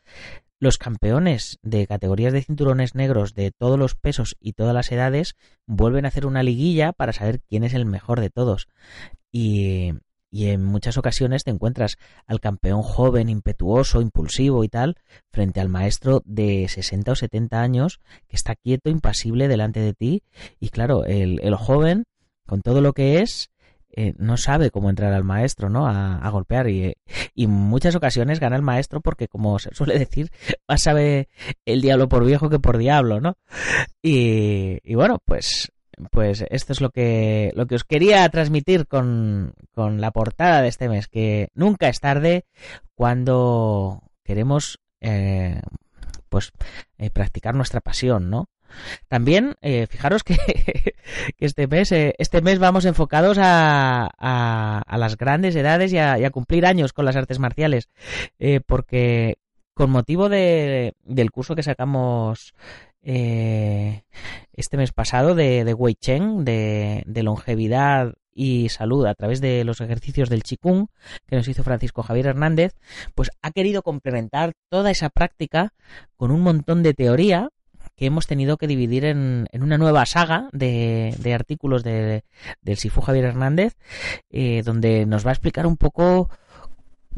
los 0.59 0.79
campeones 0.79 1.59
de 1.63 1.87
categorías 1.87 2.33
de 2.33 2.43
cinturones 2.43 2.95
negros 2.95 3.35
de 3.35 3.51
todos 3.51 3.79
los 3.79 3.95
pesos 3.95 4.37
y 4.41 4.53
todas 4.53 4.75
las 4.75 4.91
edades 4.93 5.37
vuelven 5.67 6.05
a 6.05 6.09
hacer 6.09 6.27
una 6.27 6.43
liguilla 6.43 6.93
para 6.93 7.13
saber 7.13 7.41
quién 7.41 7.65
es 7.65 7.75
el 7.75 7.85
mejor 7.85 8.21
de 8.21 8.31
todos. 8.31 8.69
Y, 9.31 9.95
y 10.33 10.49
en 10.49 10.65
muchas 10.65 10.97
ocasiones 10.97 11.45
te 11.45 11.51
encuentras 11.51 11.99
al 12.27 12.41
campeón 12.41 12.83
joven, 12.83 13.29
impetuoso, 13.29 14.01
impulsivo 14.01 14.65
y 14.65 14.69
tal, 14.69 14.97
frente 15.31 15.61
al 15.61 15.69
maestro 15.69 16.23
de 16.25 16.67
60 16.69 17.13
o 17.13 17.15
70 17.15 17.61
años 17.61 18.01
que 18.29 18.37
está 18.37 18.57
quieto, 18.57 18.89
impasible 18.89 19.47
delante 19.47 19.81
de 19.81 19.93
ti. 19.93 20.23
Y 20.59 20.71
claro, 20.71 21.05
el, 21.05 21.39
el 21.43 21.55
joven, 21.55 22.05
con 22.47 22.63
todo 22.63 22.81
lo 22.81 22.95
que 22.95 23.21
es, 23.21 23.51
eh, 23.95 24.15
no 24.17 24.39
sabe 24.39 24.71
cómo 24.71 24.89
entrar 24.89 25.13
al 25.13 25.23
maestro, 25.23 25.69
¿no? 25.69 25.87
A, 25.87 26.27
golpear 26.31 26.67
y, 26.71 26.95
y, 27.35 27.45
en 27.45 27.51
muchas 27.51 27.95
ocasiones 27.95 28.41
gana 28.41 28.57
el 28.57 28.63
maestro 28.63 29.03
porque, 29.03 29.29
como 29.29 29.59
se 29.59 29.75
suele 29.75 29.99
decir, 29.99 30.31
más 30.67 30.83
sabe 30.83 31.29
el 31.67 31.83
diablo 31.83 32.09
por 32.09 32.25
viejo 32.25 32.49
que 32.49 32.59
por 32.59 32.79
diablo, 32.79 33.21
¿no? 33.21 33.37
Y, 34.03 34.79
y 34.83 34.95
bueno, 34.95 35.19
pues 35.27 35.71
pues 36.11 36.45
esto 36.51 36.73
es 36.73 36.81
lo 36.81 36.91
que, 36.91 37.53
lo 37.55 37.67
que 37.67 37.75
os 37.75 37.85
quería 37.85 38.29
transmitir 38.29 38.87
con, 38.87 39.55
con 39.73 40.01
la 40.01 40.11
portada 40.11 40.63
de 40.63 40.69
este 40.69 40.89
mes, 40.89 41.09
que 41.09 41.49
nunca 41.55 41.89
es 41.89 42.01
tarde 42.01 42.45
cuando 42.95 44.03
queremos 44.25 44.79
eh, 45.01 45.61
pues 46.29 46.53
eh, 46.99 47.11
practicar 47.11 47.55
nuestra 47.55 47.81
pasión, 47.81 48.31
¿no? 48.31 48.49
También, 49.09 49.57
eh, 49.61 49.87
fijaros 49.87 50.25
que, 50.25 50.37
este 51.39 51.67
mes, 51.67 51.93
este 51.93 52.41
mes 52.41 52.59
vamos 52.59 52.87
enfocados 52.87 53.37
a, 53.39 54.09
a, 54.17 54.99
las 54.99 55.19
grandes 55.19 55.55
edades 55.57 55.93
y 55.93 55.99
a, 55.99 56.31
cumplir 56.31 56.65
años 56.65 56.95
con 56.95 57.05
las 57.05 57.17
artes 57.17 57.39
marciales, 57.39 57.91
porque 58.67 59.37
con 59.75 59.91
motivo 59.91 60.31
de, 60.31 60.95
del 61.05 61.31
curso 61.31 61.55
que 61.55 61.63
sacamos 61.63 62.55
eh, 63.03 64.05
este 64.53 64.77
mes 64.77 64.93
pasado 64.93 65.35
de, 65.35 65.65
de 65.65 65.75
Wei 65.75 65.95
Cheng, 65.95 66.45
de, 66.45 67.05
longevidad 67.23 68.15
y 68.35 68.69
salud 68.69 69.07
a 69.07 69.15
través 69.15 69.41
de 69.41 69.65
los 69.65 69.81
ejercicios 69.81 70.31
del 70.31 70.43
Qigong 70.43 70.87
que 71.27 71.37
nos 71.37 71.49
hizo 71.49 71.65
Francisco 71.65 72.03
Javier 72.03 72.27
Hernández, 72.27 72.75
pues 73.15 73.31
ha 73.43 73.51
querido 73.51 73.83
complementar 73.83 74.55
toda 74.71 74.91
esa 74.91 75.11
práctica 75.11 75.75
con 76.17 76.31
un 76.31 76.41
montón 76.41 76.83
de 76.83 76.95
teoría 76.95 77.51
que 77.97 78.07
hemos 78.07 78.27
tenido 78.27 78.57
que 78.57 78.67
dividir 78.67 79.05
en, 79.05 79.49
una 79.53 79.77
nueva 79.77 80.07
saga 80.07 80.49
de, 80.53 81.15
artículos 81.35 81.85
de, 81.85 82.25
del 82.63 82.77
Sifu 82.77 83.01
Javier 83.01 83.27
Hernández, 83.27 83.77
eh, 84.31 84.63
donde 84.65 85.05
nos 85.05 85.27
va 85.27 85.31
a 85.31 85.35
explicar 85.35 85.67
un 85.67 85.77
poco 85.77 86.31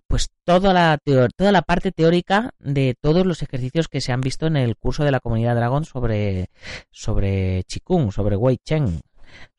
pues 0.07 0.29
toda 0.45 0.73
la 0.73 0.99
toda 1.37 1.53
la 1.53 1.63
parte 1.63 1.93
teórica 1.93 2.51
de 2.59 2.95
todos 3.01 3.27
los 3.27 3.43
ejercicios 3.43 3.89
que 3.89 4.01
se 4.01 4.13
han 4.13 4.21
visto 4.21 4.47
en 4.47 4.57
el 4.57 4.77
curso 4.77 5.05
de 5.05 5.11
la 5.11 5.21
comunidad 5.21 5.57
Dragon 5.57 5.85
sobre 5.85 6.51
sobre 6.91 7.65
sobre 8.11 8.37
Wei 8.37 8.59
Cheng, 8.59 9.01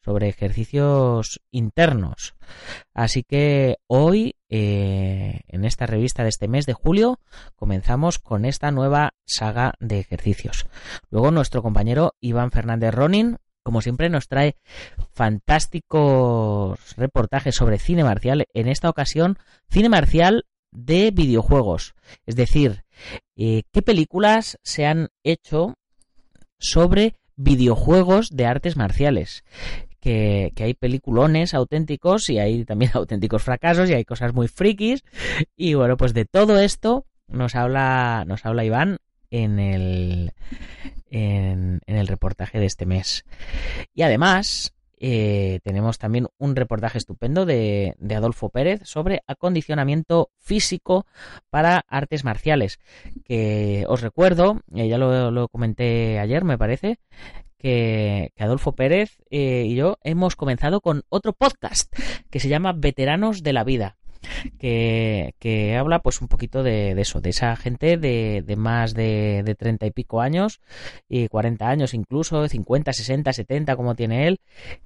sobre 0.04 0.30
ejercicios 0.30 1.42
internos. 1.52 2.36
Así 2.94 3.24
que 3.24 3.78
hoy, 3.88 4.36
eh, 4.50 5.42
en 5.48 5.66
esta 5.66 5.86
revista 5.86 6.24
de 6.24 6.30
este 6.30 6.48
mes 6.48 6.66
de 6.66 6.74
julio, 6.74 7.20
comenzamos 7.56 8.20
con 8.20 8.46
esta 8.46 8.72
nueva 8.72 9.14
saga 9.26 9.74
de 9.80 10.00
ejercicios. 10.00 10.68
Luego 11.10 11.32
nuestro 11.32 11.62
compañero 11.62 12.14
Iván 12.22 12.52
Fernández 12.52 12.94
Ronin, 12.94 13.38
como 13.66 13.82
siempre, 13.82 14.10
nos 14.10 14.28
trae 14.28 14.56
fantásticos 15.12 16.80
reportajes 16.98 17.56
sobre 17.56 17.80
cine 17.80 18.04
marcial. 18.04 18.46
En 18.54 18.68
esta 18.68 18.90
ocasión, 18.90 19.40
cine 19.70 19.90
marcial 19.90 20.46
de 20.72 21.10
videojuegos. 21.10 21.96
Es 22.28 22.36
decir, 22.36 22.84
eh, 23.36 23.64
qué 23.74 23.82
películas 23.82 24.60
se 24.62 24.86
han 24.86 25.10
hecho 25.24 25.74
sobre 26.60 27.16
videojuegos 27.36 28.30
de 28.30 28.46
artes 28.46 28.78
marciales 28.78 29.44
que, 30.00 30.54
hay 30.64 30.76
peliculones 30.76 31.56
auténticos 31.56 32.30
y 32.30 32.38
hay 32.38 32.66
también 32.66 32.92
auténticos 32.94 33.42
fracasos 33.42 33.90
y 33.90 33.94
hay 33.94 34.06
cosas 34.06 34.34
muy 34.34 34.48
frikis. 34.48 35.04
Y 35.58 35.74
bueno, 35.74 35.98
pues 35.98 36.14
de 36.14 36.26
todo 36.26 36.60
esto 36.60 37.06
nos 37.28 37.56
habla, 37.56 38.24
nos 38.28 38.46
habla 38.46 38.64
Iván 38.64 38.98
en 39.44 39.60
el, 39.60 40.34
en, 41.10 41.82
el 41.86 42.08
reportaje 42.08 42.60
de 42.60 42.66
este 42.66 42.86
mes. 42.86 43.26
Y 43.94 44.04
además, 44.04 44.74
eh, 44.98 45.60
tenemos 45.64 45.98
también 45.98 46.28
un 46.38 46.56
reportaje 46.56 46.98
estupendo 46.98 47.46
de, 47.46 47.96
Adolfo 48.16 48.50
Pérez 48.50 48.82
sobre 48.84 49.22
acondicionamiento 49.28 50.30
físico 50.40 51.06
para 51.50 51.86
artes 51.88 52.24
marciales. 52.24 52.80
Que 53.26 53.86
os 53.90 54.02
recuerdo, 54.02 54.62
eh, 54.74 54.88
ya 54.88 54.98
lo, 54.98 55.32
lo, 55.32 55.48
comenté 55.50 56.20
ayer, 56.20 56.44
me 56.44 56.58
parece, 56.58 57.00
que, 57.58 58.32
Adolfo 58.38 58.74
Pérez 58.74 59.18
eh, 59.30 59.66
y 59.68 59.76
yo 59.76 59.98
hemos 60.04 60.36
comenzado 60.36 60.82
con 60.82 61.04
otro 61.10 61.34
podcast 61.34 61.94
que 62.30 62.40
se 62.40 62.50
llama 62.50 62.74
Veteranos 62.74 63.44
de 63.44 63.54
la 63.54 63.64
Vida. 63.64 63.98
Que, 64.60 65.76
habla 65.78 66.00
pues 66.00 66.22
un 66.22 66.28
poquito 66.28 66.64
de, 66.64 66.92
eso, 67.00 67.22
de 67.22 67.30
esa 67.30 67.56
gente 67.56 67.98
de, 67.98 68.56
más 68.58 68.94
de, 68.94 69.44
de 69.44 69.56
30 69.56 69.86
y 69.88 69.92
pico 69.92 70.22
años 70.22 70.60
y 71.08 71.28
40 71.28 71.68
años 71.68 71.94
incluso, 71.94 72.48
50, 72.48 72.94
60, 72.94 73.34
70 73.34 73.76
como 73.76 73.96
tiene 73.96 74.28
él, 74.28 74.40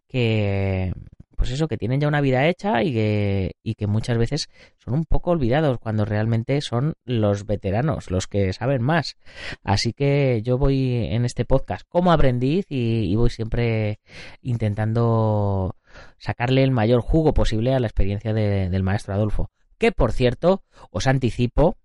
que, 0.08 0.93
pues 1.39 1.51
eso, 1.51 1.69
que 1.69 1.77
tienen 1.77 2.01
ya 2.01 2.10
una 2.10 2.19
vida 2.19 2.48
hecha 2.50 2.84
y 2.84 2.91
que, 2.91 3.53
y 3.63 3.75
que 3.75 3.88
muchas 3.88 4.17
veces 4.17 4.50
son 4.77 4.93
un 4.93 5.05
poco 5.05 5.31
olvidados 5.31 5.79
cuando 5.79 6.03
realmente 6.03 6.60
son 6.60 6.96
los 7.05 7.46
veteranos, 7.46 8.12
los 8.12 8.27
que 8.27 8.51
saben 8.51 8.81
más. 8.81 9.15
Así 9.63 9.93
que 9.93 10.41
yo 10.43 10.58
voy 10.58 11.05
en 11.05 11.24
este 11.24 11.46
podcast 11.46 11.88
como 11.88 12.12
aprendiz 12.12 12.65
y, 12.67 13.15
voy 13.15 13.29
siempre 13.29 14.01
intentando 14.41 15.75
sacarle 16.19 16.63
el 16.63 16.71
mayor 16.71 17.01
jugo 17.01 17.33
posible 17.33 17.73
a 17.73 17.79
la 17.79 17.88
experiencia 17.88 18.33
del 18.33 18.83
maestro 18.83 19.13
Adolfo. 19.13 19.49
Que 19.77 19.91
por 19.91 20.11
cierto, 20.11 20.63
os 20.91 21.07
anticipo 21.07 21.77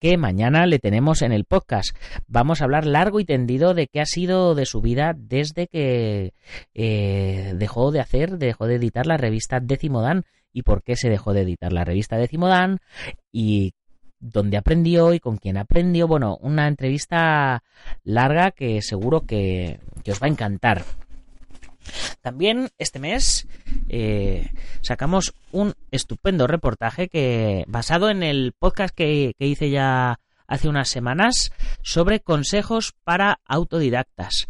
que 0.00 0.16
mañana 0.16 0.66
le 0.66 0.78
tenemos 0.78 1.22
en 1.22 1.32
el 1.32 1.44
podcast. 1.44 1.96
Vamos 2.26 2.60
a 2.60 2.64
hablar 2.64 2.86
largo 2.86 3.20
y 3.20 3.24
tendido 3.24 3.74
de 3.74 3.88
qué 3.88 4.00
ha 4.00 4.06
sido 4.06 4.54
de 4.54 4.66
su 4.66 4.80
vida 4.80 5.14
desde 5.16 5.66
que 5.66 6.34
eh, 6.74 7.52
dejó 7.56 7.90
de 7.90 8.00
hacer, 8.00 8.38
dejó 8.38 8.66
de 8.66 8.76
editar 8.76 9.06
la 9.06 9.16
revista 9.16 9.60
Décimo 9.60 10.02
Dan 10.02 10.24
y 10.52 10.62
por 10.62 10.82
qué 10.82 10.96
se 10.96 11.10
dejó 11.10 11.32
de 11.32 11.42
editar 11.42 11.72
la 11.72 11.84
revista 11.84 12.16
Décimo 12.16 12.48
Dan 12.48 12.78
y 13.32 13.74
dónde 14.20 14.56
aprendió 14.56 15.14
y 15.14 15.20
con 15.20 15.36
quién 15.36 15.56
aprendió. 15.56 16.06
Bueno, 16.06 16.38
una 16.40 16.68
entrevista 16.68 17.62
larga 18.04 18.52
que 18.52 18.82
seguro 18.82 19.22
que, 19.22 19.80
que 20.04 20.12
os 20.12 20.22
va 20.22 20.26
a 20.26 20.30
encantar. 20.30 20.84
También 22.20 22.70
este 22.78 22.98
mes 22.98 23.46
eh, 23.88 24.50
sacamos 24.82 25.34
un 25.52 25.74
estupendo 25.90 26.46
reportaje 26.46 27.08
que 27.08 27.64
basado 27.68 28.10
en 28.10 28.22
el 28.22 28.52
podcast 28.58 28.94
que, 28.94 29.34
que 29.38 29.46
hice 29.46 29.70
ya 29.70 30.20
hace 30.48 30.68
unas 30.68 30.88
semanas 30.88 31.52
sobre 31.82 32.20
consejos 32.20 32.94
para 33.04 33.40
autodidactas. 33.46 34.48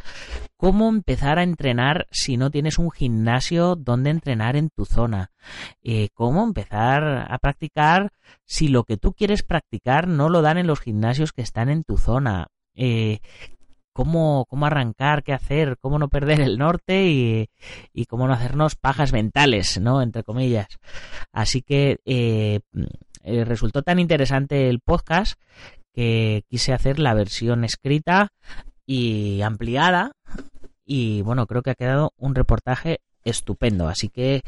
Cómo 0.56 0.88
empezar 0.88 1.38
a 1.38 1.42
entrenar 1.42 2.06
si 2.10 2.36
no 2.36 2.50
tienes 2.50 2.78
un 2.78 2.90
gimnasio 2.90 3.76
donde 3.76 4.10
entrenar 4.10 4.56
en 4.56 4.70
tu 4.70 4.86
zona. 4.86 5.32
Eh, 5.82 6.08
cómo 6.14 6.44
empezar 6.44 7.26
a 7.30 7.38
practicar 7.38 8.12
si 8.44 8.68
lo 8.68 8.84
que 8.84 8.96
tú 8.96 9.12
quieres 9.12 9.42
practicar 9.42 10.08
no 10.08 10.28
lo 10.30 10.40
dan 10.40 10.56
en 10.56 10.66
los 10.66 10.80
gimnasios 10.80 11.32
que 11.32 11.42
están 11.42 11.68
en 11.68 11.84
tu 11.84 11.98
zona. 11.98 12.48
Eh, 12.74 13.20
cómo, 13.98 14.46
cómo 14.48 14.66
arrancar, 14.66 15.24
qué 15.24 15.32
hacer, 15.32 15.76
cómo 15.80 15.98
no 15.98 16.06
perder 16.06 16.40
el 16.40 16.56
norte 16.56 17.08
y, 17.08 17.50
y 17.92 18.04
cómo 18.04 18.28
no 18.28 18.32
hacernos 18.32 18.76
pajas 18.76 19.12
mentales, 19.12 19.80
¿no? 19.80 20.02
Entre 20.02 20.22
comillas. 20.22 20.68
Así 21.32 21.62
que 21.62 21.98
eh, 22.04 22.60
eh, 23.24 23.44
resultó 23.44 23.82
tan 23.82 23.98
interesante 23.98 24.68
el 24.68 24.78
podcast 24.78 25.32
que 25.92 26.44
quise 26.48 26.72
hacer 26.72 27.00
la 27.00 27.12
versión 27.12 27.64
escrita 27.64 28.28
y 28.86 29.42
ampliada 29.42 30.12
y 30.84 31.22
bueno, 31.22 31.48
creo 31.48 31.62
que 31.62 31.70
ha 31.70 31.74
quedado 31.74 32.12
un 32.16 32.36
reportaje 32.36 33.00
estupendo. 33.28 33.88
Así 33.88 34.08
que, 34.08 34.42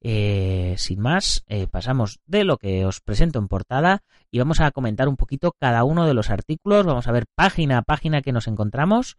eh, 0.00 0.74
sin 0.78 1.00
más, 1.00 1.44
eh, 1.46 1.66
pasamos 1.66 2.20
de 2.26 2.44
lo 2.44 2.56
que 2.56 2.84
os 2.84 3.00
presento 3.00 3.38
en 3.38 3.48
portada 3.48 4.02
y 4.30 4.38
vamos 4.38 4.60
a 4.60 4.70
comentar 4.70 5.08
un 5.08 5.16
poquito 5.16 5.52
cada 5.58 5.84
uno 5.84 6.06
de 6.06 6.14
los 6.14 6.30
artículos. 6.30 6.86
Vamos 6.86 7.08
a 7.08 7.12
ver 7.12 7.26
página 7.34 7.78
a 7.78 7.82
página 7.82 8.22
que 8.22 8.32
nos 8.32 8.46
encontramos 8.46 9.18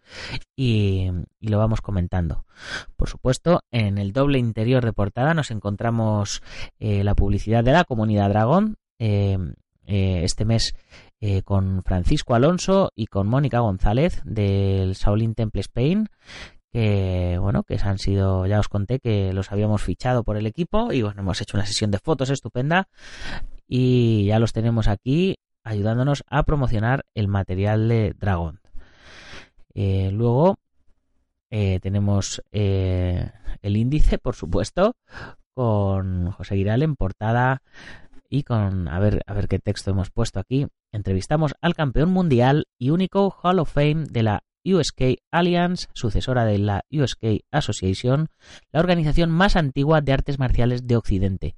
y, 0.55 1.09
lo 1.39 1.57
vamos 1.57 1.81
comentando. 1.81 2.45
Por 2.95 3.09
supuesto, 3.09 3.61
en 3.71 3.97
el 3.97 4.13
doble 4.13 4.39
interior 4.39 4.85
de 4.85 4.93
portada 4.93 5.33
nos 5.33 5.51
encontramos 5.51 6.41
eh, 6.79 7.03
la 7.03 7.15
publicidad 7.15 7.63
de 7.63 7.71
la 7.71 7.83
comunidad 7.83 8.29
Dragón. 8.29 8.77
este 9.85 10.45
mes 10.45 10.75
con 11.45 11.81
Francisco 11.83 12.35
Alonso 12.35 12.91
y 12.95 13.07
con 13.07 13.27
Mónica 13.27 13.59
González 13.59 14.21
del 14.23 14.93
Shaolin 14.93 15.33
Temple 15.33 15.61
Spain 15.61 16.09
que 16.71 17.38
bueno, 17.39 17.63
que 17.63 17.79
han 17.81 17.97
sido, 17.97 18.45
ya 18.45 18.59
os 18.59 18.69
conté 18.69 18.99
que 18.99 19.33
los 19.33 19.51
habíamos 19.51 19.81
fichado 19.81 20.23
por 20.23 20.38
el 20.38 20.45
equipo 20.45 20.91
y 20.93 21.01
bueno, 21.01 21.21
hemos 21.21 21.41
hecho 21.41 21.57
una 21.57 21.65
sesión 21.65 21.91
de 21.91 21.99
fotos 21.99 22.29
estupenda 22.29 22.88
y 23.67 24.25
ya 24.25 24.39
los 24.39 24.53
tenemos 24.53 24.88
aquí 24.88 25.38
ayudándonos 25.63 26.23
a 26.27 26.43
promocionar 26.43 27.05
el 27.15 27.27
material 27.27 27.88
de 27.88 28.13
Dragon. 28.17 28.59
Eh, 29.73 30.09
luego 30.11 30.57
eh, 31.51 31.79
tenemos 31.81 32.41
eh, 32.51 33.31
el 33.61 33.77
índice, 33.77 34.17
por 34.17 34.35
supuesto, 34.35 34.95
con 35.53 36.31
José 36.31 36.55
Giral 36.55 36.83
en 36.83 36.95
portada 36.95 37.61
y 38.29 38.43
con 38.43 38.88
a 38.88 38.99
ver 38.99 39.23
a 39.25 39.33
ver 39.33 39.47
qué 39.47 39.59
texto 39.59 39.91
hemos 39.91 40.11
puesto 40.11 40.39
aquí. 40.39 40.67
Entrevistamos 40.91 41.55
al 41.61 41.75
campeón 41.75 42.09
mundial 42.11 42.67
y 42.77 42.91
único 42.91 43.29
Hall 43.29 43.59
of 43.59 43.71
Fame 43.71 44.05
de 44.09 44.23
la 44.23 44.43
USK 44.65 45.19
Alliance, 45.31 45.87
sucesora 45.93 46.45
de 46.45 46.57
la 46.57 46.85
USK 46.91 47.43
Association, 47.51 48.29
la 48.71 48.79
organización 48.79 49.31
más 49.31 49.55
antigua 49.55 50.01
de 50.01 50.13
artes 50.13 50.39
marciales 50.39 50.87
de 50.87 50.97
Occidente, 50.97 51.55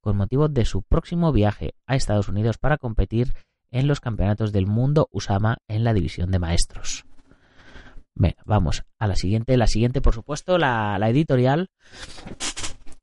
con 0.00 0.16
motivo 0.16 0.48
de 0.48 0.64
su 0.64 0.82
próximo 0.82 1.32
viaje 1.32 1.74
a 1.86 1.96
Estados 1.96 2.28
Unidos 2.28 2.58
para 2.58 2.78
competir 2.78 3.34
en 3.70 3.86
los 3.86 4.00
campeonatos 4.00 4.52
del 4.52 4.66
mundo 4.66 5.08
Usama 5.12 5.58
en 5.68 5.84
la 5.84 5.94
división 5.94 6.30
de 6.30 6.38
maestros. 6.38 7.04
vamos 8.44 8.84
a 8.98 9.06
la 9.06 9.16
siguiente. 9.16 9.56
La 9.56 9.66
siguiente, 9.66 10.00
por 10.00 10.14
supuesto, 10.14 10.58
la, 10.58 10.98
la 10.98 11.08
editorial 11.08 11.70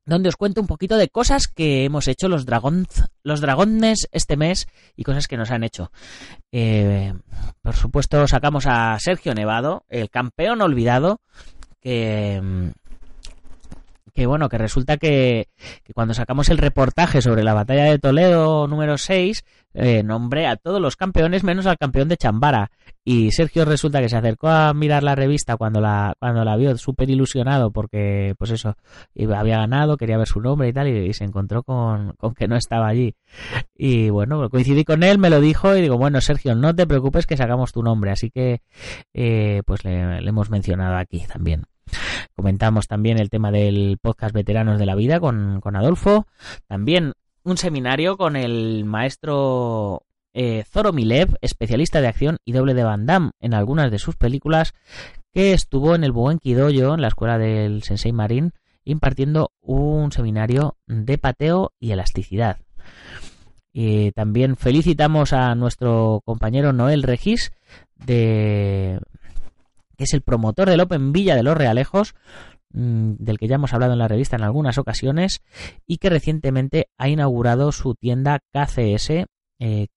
donde 0.07 0.29
os 0.29 0.37
cuento 0.37 0.61
un 0.61 0.67
poquito 0.67 0.95
de 0.95 1.09
cosas 1.09 1.47
que 1.47 1.83
hemos 1.83 2.07
hecho 2.07 2.29
los, 2.29 2.45
los 3.23 3.41
dragones 3.41 4.07
este 4.11 4.37
mes 4.37 4.67
y 4.95 5.03
cosas 5.03 5.27
que 5.27 5.37
nos 5.37 5.51
han 5.51 5.63
hecho. 5.63 5.91
Eh, 6.51 7.13
por 7.61 7.75
supuesto, 7.75 8.25
sacamos 8.27 8.65
a 8.67 8.97
Sergio 8.99 9.35
Nevado, 9.35 9.83
el 9.89 10.09
campeón 10.09 10.61
olvidado, 10.61 11.19
que, 11.81 12.71
que 14.17 14.25
bueno, 14.25 14.49
que 14.49 14.57
resulta 14.57 14.97
que, 14.97 15.47
que, 15.83 15.93
cuando 15.93 16.15
sacamos 16.15 16.49
el 16.49 16.57
reportaje 16.57 17.21
sobre 17.21 17.43
la 17.43 17.53
batalla 17.53 17.83
de 17.83 17.99
Toledo 17.99 18.67
número 18.67 18.97
6, 18.97 19.45
eh, 19.75 20.01
nombré 20.01 20.47
a 20.47 20.55
todos 20.55 20.81
los 20.81 20.95
campeones 20.95 21.43
menos 21.43 21.67
al 21.67 21.77
campeón 21.77 22.07
de 22.07 22.17
Chambara. 22.17 22.71
Y 23.05 23.29
Sergio 23.31 23.63
resulta 23.63 24.01
que 24.01 24.09
se 24.09 24.17
acercó 24.17 24.47
a 24.47 24.73
mirar 24.73 25.03
la 25.03 25.13
revista 25.13 25.55
cuando 25.55 25.81
la, 25.81 26.15
cuando 26.17 26.43
la 26.43 26.57
vio 26.57 26.75
súper 26.77 27.11
ilusionado 27.11 27.69
porque, 27.69 28.33
pues 28.39 28.49
eso, 28.49 28.73
había 29.35 29.59
ganado, 29.59 29.97
quería 29.97 30.17
ver 30.17 30.27
su 30.27 30.41
nombre 30.41 30.67
y 30.69 30.73
tal, 30.73 30.87
y, 30.87 31.13
se 31.13 31.23
encontró 31.23 31.61
con, 31.61 32.13
con, 32.13 32.33
que 32.33 32.47
no 32.47 32.55
estaba 32.55 32.87
allí. 32.87 33.13
Y 33.75 34.09
bueno, 34.09 34.49
coincidí 34.49 34.83
con 34.83 35.03
él, 35.03 35.19
me 35.19 35.29
lo 35.29 35.39
dijo 35.39 35.75
y 35.75 35.81
digo, 35.81 35.99
bueno, 35.99 36.21
Sergio, 36.21 36.55
no 36.55 36.73
te 36.73 36.87
preocupes 36.87 37.27
que 37.27 37.37
sacamos 37.37 37.71
tu 37.71 37.83
nombre. 37.83 38.09
Así 38.09 38.31
que, 38.31 38.61
eh, 39.13 39.61
pues 39.67 39.85
le 39.85 40.27
hemos 40.27 40.49
mencionado 40.49 40.97
aquí 40.97 41.23
también. 41.31 41.67
Comentamos 42.35 42.87
también 42.87 43.19
el 43.19 43.29
tema 43.29 43.51
del 43.51 43.97
podcast 44.01 44.33
Veteranos 44.33 44.79
de 44.79 44.85
la 44.85 44.95
Vida 44.95 45.19
con, 45.19 45.59
con 45.61 45.75
Adolfo. 45.75 46.27
También 46.67 47.13
un 47.43 47.57
seminario 47.57 48.17
con 48.17 48.35
el 48.35 48.83
maestro 48.85 50.03
eh, 50.33 50.63
Zoro 50.69 50.91
especialista 51.41 52.01
de 52.01 52.07
acción 52.07 52.37
y 52.45 52.51
doble 52.51 52.73
de 52.73 52.83
Van 52.83 53.05
Damme 53.05 53.31
en 53.39 53.53
algunas 53.53 53.89
de 53.89 53.99
sus 53.99 54.15
películas, 54.15 54.73
que 55.33 55.53
estuvo 55.53 55.95
en 55.95 56.03
el 56.03 56.11
Buen 56.11 56.39
Dojo, 56.43 56.93
en 56.93 57.01
la 57.01 57.07
escuela 57.07 57.37
del 57.37 57.83
Sensei 57.83 58.11
Marín, 58.11 58.53
impartiendo 58.83 59.51
un 59.61 60.11
seminario 60.11 60.77
de 60.85 61.17
pateo 61.17 61.73
y 61.79 61.91
elasticidad. 61.91 62.59
Y 63.73 64.11
también 64.11 64.55
felicitamos 64.55 65.33
a 65.33 65.55
nuestro 65.55 66.21
compañero 66.25 66.73
Noel 66.73 67.03
Regis, 67.03 67.51
de, 67.95 68.99
que 69.97 70.05
es 70.05 70.13
el 70.13 70.21
promotor 70.21 70.69
del 70.69 70.79
Open 70.79 71.11
Villa 71.11 71.35
de 71.35 71.43
los 71.43 71.57
Realejos, 71.57 72.15
mm, 72.71 73.13
del 73.19 73.37
que 73.37 73.47
ya 73.47 73.55
hemos 73.55 73.73
hablado 73.73 73.93
en 73.93 73.99
la 73.99 74.07
revista 74.07 74.35
en 74.35 74.43
algunas 74.43 74.77
ocasiones, 74.77 75.41
y 75.85 75.97
que 75.97 76.09
recientemente 76.09 76.89
ha 76.97 77.09
inaugurado 77.09 77.71
su 77.71 77.95
tienda 77.95 78.39
KCS, 78.53 79.25
eh, 79.59 79.87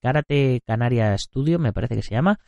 Karate 0.00 0.62
Canaria 0.66 1.16
Studio, 1.18 1.58
me 1.58 1.72
parece 1.72 1.96
que 1.96 2.02
se 2.02 2.12
llama, 2.12 2.40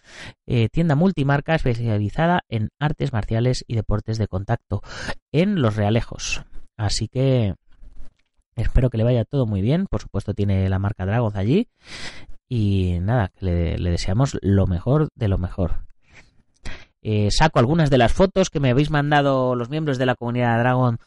eh, 0.46 0.68
tienda 0.70 0.94
multimarca 0.94 1.54
especializada 1.54 2.42
en 2.48 2.70
artes 2.78 3.12
marciales 3.12 3.64
y 3.68 3.74
deportes 3.74 4.18
de 4.18 4.28
contacto 4.28 4.80
en 5.30 5.60
Los 5.60 5.76
Realejos. 5.76 6.44
Así 6.76 7.08
que 7.08 7.54
espero 8.56 8.88
que 8.88 8.98
le 8.98 9.04
vaya 9.04 9.24
todo 9.24 9.46
muy 9.46 9.60
bien. 9.60 9.86
Por 9.90 10.00
supuesto, 10.00 10.32
tiene 10.32 10.68
la 10.68 10.78
marca 10.78 11.04
Dragon 11.04 11.36
allí. 11.36 11.68
Y 12.48 12.98
nada, 13.00 13.32
le 13.40 13.76
deseamos 13.78 14.38
lo 14.42 14.66
mejor 14.66 15.08
de 15.14 15.28
lo 15.28 15.38
mejor. 15.38 15.91
Eh, 17.04 17.30
saco 17.32 17.58
algunas 17.58 17.90
de 17.90 17.98
las 17.98 18.12
fotos 18.12 18.48
que 18.48 18.60
me 18.60 18.70
habéis 18.70 18.88
mandado 18.88 19.56
los 19.56 19.68
miembros 19.68 19.98
de 19.98 20.06
la 20.06 20.14
comunidad 20.14 20.60
Dragon 20.60 20.98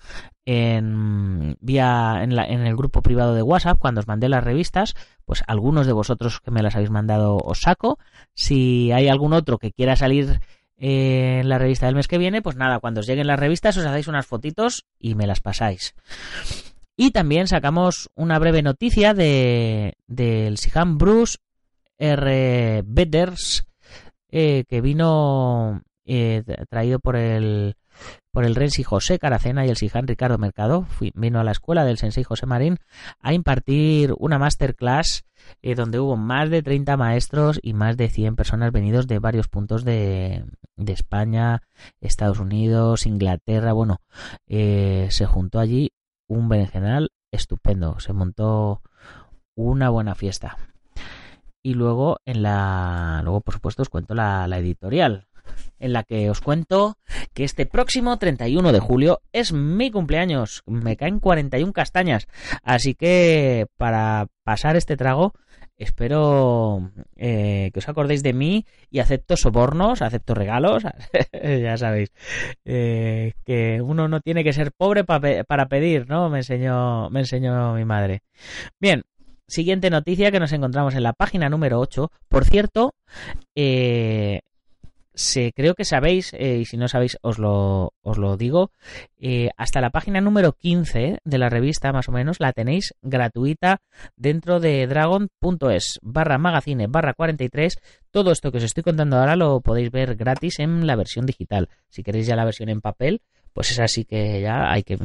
en 0.44 1.56
vía 1.62 2.20
en, 2.22 2.38
en, 2.38 2.68
el 2.68 2.76
grupo 2.76 3.02
privado 3.02 3.34
de 3.34 3.42
WhatsApp 3.42 3.80
cuando 3.80 4.02
os 4.02 4.08
mandé 4.08 4.28
las 4.28 4.44
revistas 4.44 4.94
pues 5.24 5.42
algunos 5.48 5.88
de 5.88 5.94
vosotros 5.94 6.42
que 6.42 6.52
me 6.52 6.62
las 6.62 6.76
habéis 6.76 6.90
mandado 6.90 7.38
os 7.38 7.62
saco 7.62 7.98
si 8.34 8.92
hay 8.92 9.08
algún 9.08 9.32
otro 9.32 9.58
que 9.58 9.72
quiera 9.72 9.96
salir 9.96 10.42
eh, 10.78 11.40
en 11.42 11.48
la 11.48 11.60
revista 11.60 11.86
del 11.86 11.96
mes 11.96 12.10
que 12.10 12.18
viene 12.18 12.42
pues 12.42 12.58
nada 12.58 12.80
cuando 12.82 13.00
os 13.00 13.08
lleguen 13.08 13.28
las 13.28 13.40
revistas 13.40 13.78
os 13.78 13.86
hacéis 13.86 14.10
unas 14.10 14.26
fotitos 14.26 14.84
y 15.00 15.16
me 15.16 15.28
las 15.28 15.40
pasáis 15.40 15.96
y 16.98 17.12
también 17.12 17.48
sacamos 17.48 18.10
una 18.16 18.38
breve 18.38 18.62
noticia 18.62 19.14
de 19.14 19.94
del 20.08 20.58
Sihan 20.58 20.98
Bruce 20.98 21.38
R. 21.98 22.84
Bedders 22.86 23.66
eh, 24.38 24.66
que 24.68 24.82
vino 24.82 25.82
eh, 26.04 26.44
traído 26.70 27.00
por 27.00 27.16
el 27.16 27.78
por 28.34 28.44
el 28.44 28.54
Rensi 28.54 28.84
José 28.84 29.18
Caracena 29.18 29.66
y 29.66 29.70
el 29.70 29.78
Sijan 29.78 30.08
Ricardo 30.08 30.38
Mercado. 30.38 30.86
vino 31.14 31.40
a 31.40 31.46
la 31.46 31.52
escuela 31.52 31.86
del 31.86 31.98
Sensei 31.98 32.26
José 32.26 32.46
Marín 32.46 32.78
a 33.22 33.32
impartir 33.32 34.14
una 34.18 34.38
masterclass 34.38 35.24
eh, 35.62 35.74
donde 35.74 36.02
hubo 36.02 36.18
más 36.18 36.50
de 36.50 36.62
30 36.62 36.98
maestros 36.98 37.62
y 37.64 37.72
más 37.72 37.96
de 37.96 38.10
100 38.10 38.36
personas 38.36 38.74
venidos 38.74 39.08
de 39.08 39.20
varios 39.20 39.48
puntos 39.48 39.86
de, 39.86 40.44
de 40.76 40.92
España, 40.92 41.62
Estados 42.02 42.40
Unidos, 42.40 43.06
Inglaterra. 43.06 43.72
Bueno, 43.72 44.02
se 44.50 45.26
juntó 45.26 45.60
allí 45.60 45.94
un 46.28 46.50
berenjenal 46.50 47.12
estupendo. 47.32 48.02
Se 48.02 48.12
montó 48.12 48.82
una 49.56 49.88
buena 49.90 50.14
fiesta. 50.14 50.58
Y 51.66 51.74
luego 51.74 52.20
en 52.26 52.44
la. 52.44 53.22
Luego, 53.24 53.42
por 53.42 53.56
supuesto, 53.56 53.82
os 53.82 53.90
cuento 53.90 54.14
la, 54.14 54.46
editorial. 54.60 55.26
En 55.80 55.94
la 55.94 56.04
que 56.04 56.30
os 56.30 56.42
cuento 56.42 56.98
que 57.34 57.44
este 57.44 57.66
próximo 57.66 58.18
31 58.18 58.72
de 58.72 58.80
julio 58.80 59.22
es 59.32 59.52
mi 59.52 59.90
cumpleaños. 59.90 60.62
Me 60.68 60.96
caen 60.96 61.20
41 61.20 61.74
castañas. 61.74 62.28
Así 62.62 62.94
que 62.94 63.66
para 63.78 64.28
pasar 64.44 64.76
este 64.76 64.96
trago, 64.96 65.34
espero 65.78 66.92
eh, 67.16 67.72
que 67.74 67.80
os 67.80 67.90
acordéis 67.90 68.22
de 68.22 68.34
mí 68.34 68.66
y 68.92 69.00
acepto 69.00 69.36
sobornos, 69.36 70.04
acepto 70.04 70.36
regalos. 70.36 70.84
ya 71.34 71.78
sabéis 71.78 72.12
eh, 72.64 73.34
que 73.44 73.82
uno 73.82 74.08
no 74.08 74.20
tiene 74.22 74.44
que 74.44 74.54
ser 74.54 74.72
pobre 74.72 75.04
para 75.04 75.66
pedir, 75.68 76.08
¿no? 76.08 76.30
Me 76.30 76.40
enseñó, 76.40 77.10
me 77.10 77.22
enseñó 77.22 77.74
mi 77.74 77.86
madre. 77.86 78.22
Bien, 78.80 79.04
siguiente 79.48 79.90
noticia 79.90 80.32
que 80.32 80.40
nos 80.40 80.52
encontramos 80.52 80.96
en 80.96 81.04
la 81.04 81.14
página 81.14 81.50
número 81.50 81.80
8. 81.80 82.12
Por 82.28 82.46
cierto, 82.46 82.94
eh, 83.56 84.42
se, 85.16 85.54
creo 85.54 85.76
que 85.76 85.86
sabéis, 85.86 86.34
eh, 86.34 86.58
y 86.60 86.66
si 86.66 86.78
no 86.78 86.88
sabéis 86.88 87.18
os 87.22 87.40
lo, 87.40 87.94
os 88.02 88.18
lo 88.18 88.38
digo, 88.38 88.72
eh, 89.18 89.50
hasta 89.58 89.82
la 89.82 89.90
página 89.90 90.22
número 90.22 90.52
15 90.54 91.20
de 91.24 91.38
la 91.38 91.50
revista 91.50 91.94
más 91.94 92.10
o 92.10 92.12
menos 92.12 92.40
la 92.40 92.52
tenéis 92.52 92.94
gratuita 93.02 93.82
dentro 94.18 94.60
de 94.60 94.86
dragon.es 94.88 96.00
barra 96.02 96.38
magazine 96.38 96.88
barra 96.88 97.14
43. 97.14 97.78
Todo 98.12 98.32
esto 98.32 98.52
que 98.52 98.58
os 98.58 98.64
estoy 98.64 98.84
contando 98.84 99.18
ahora 99.18 99.36
lo 99.36 99.62
podéis 99.62 99.92
ver 99.92 100.16
gratis 100.16 100.60
en 100.60 100.86
la 100.86 100.96
versión 100.96 101.26
digital. 101.26 101.70
Si 101.90 102.04
queréis 102.04 102.28
ya 102.28 102.36
la 102.36 102.46
versión 102.46 102.70
en 102.70 102.82
papel, 102.82 103.22
pues 103.56 103.72
es 103.72 103.80
así 103.80 104.04
que 104.04 104.42
ya 104.42 104.70
hay 104.70 104.84
que, 104.84 104.98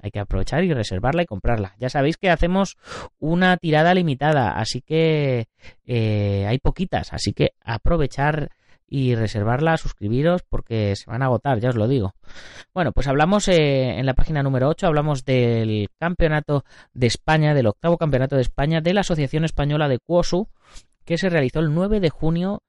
hay 0.00 0.10
que 0.10 0.18
aprovechar 0.18 0.64
y 0.64 0.72
reservarla 0.72 1.24
y 1.24 1.26
comprarla. 1.26 1.74
Ya 1.78 1.90
sabéis 1.90 2.16
que 2.16 2.30
hacemos 2.30 2.78
una 3.18 3.58
tirada 3.58 3.92
limitada, 3.92 4.52
así 4.52 4.80
que 4.80 5.48
eh, 5.84 6.46
hay 6.48 6.58
poquitas, 6.58 7.12
así 7.12 7.34
que 7.34 7.52
aprovechar 7.62 8.48
y 8.88 9.14
reservarla, 9.14 9.76
suscribiros 9.76 10.42
porque 10.42 10.96
se 10.96 11.10
van 11.10 11.20
a 11.20 11.26
agotar, 11.26 11.60
ya 11.60 11.68
os 11.68 11.76
lo 11.76 11.86
digo. 11.86 12.14
Bueno, 12.72 12.92
pues 12.92 13.08
hablamos 13.08 13.46
eh, 13.48 13.98
en 13.98 14.06
la 14.06 14.14
página 14.14 14.42
número 14.42 14.70
8, 14.70 14.86
hablamos 14.86 15.26
del 15.26 15.90
campeonato 15.98 16.64
de 16.94 17.08
España, 17.08 17.52
del 17.52 17.66
octavo 17.66 17.98
campeonato 17.98 18.36
de 18.36 18.42
España 18.42 18.80
de 18.80 18.94
la 18.94 19.02
Asociación 19.02 19.44
Española 19.44 19.86
de 19.86 19.98
Cuosu, 19.98 20.48
que 21.08 21.16
se 21.16 21.30
realizó 21.30 21.60
el 21.60 21.72
9 21.72 22.00
de 22.00 22.10
junio 22.10 22.62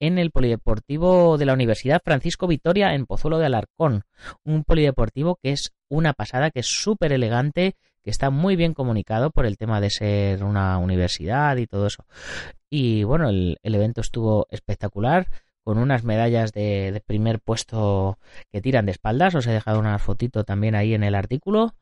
en 0.00 0.16
el 0.16 0.30
Polideportivo 0.30 1.36
de 1.36 1.44
la 1.44 1.52
Universidad 1.52 2.00
Francisco 2.02 2.46
Vitoria 2.46 2.94
en 2.94 3.04
Pozuelo 3.04 3.38
de 3.38 3.44
Alarcón. 3.44 4.04
Un 4.44 4.64
polideportivo 4.64 5.38
que 5.42 5.50
es 5.50 5.74
una 5.90 6.14
pasada, 6.14 6.50
que 6.50 6.60
es 6.60 6.68
súper 6.68 7.12
elegante, 7.12 7.76
que 8.02 8.08
está 8.08 8.30
muy 8.30 8.56
bien 8.56 8.72
comunicado 8.72 9.30
por 9.30 9.44
el 9.44 9.58
tema 9.58 9.82
de 9.82 9.90
ser 9.90 10.42
una 10.42 10.78
universidad 10.78 11.58
y 11.58 11.66
todo 11.66 11.86
eso. 11.86 12.06
Y 12.70 13.04
bueno, 13.04 13.28
el, 13.28 13.58
evento 13.62 14.00
estuvo 14.00 14.46
espectacular 14.48 15.28
con 15.62 15.76
unas 15.76 16.02
medallas 16.02 16.54
de, 16.54 17.02
primer 17.04 17.40
puesto 17.40 18.18
que 18.50 18.62
tiran 18.62 18.86
de 18.86 18.92
espaldas. 18.92 19.34
Os 19.34 19.46
he 19.46 19.52
dejado 19.52 19.78
una 19.78 19.98
fotito 19.98 20.44
también 20.44 20.76
ahí 20.76 20.94
en 20.94 21.04
el 21.04 21.14
artículo. 21.14 21.74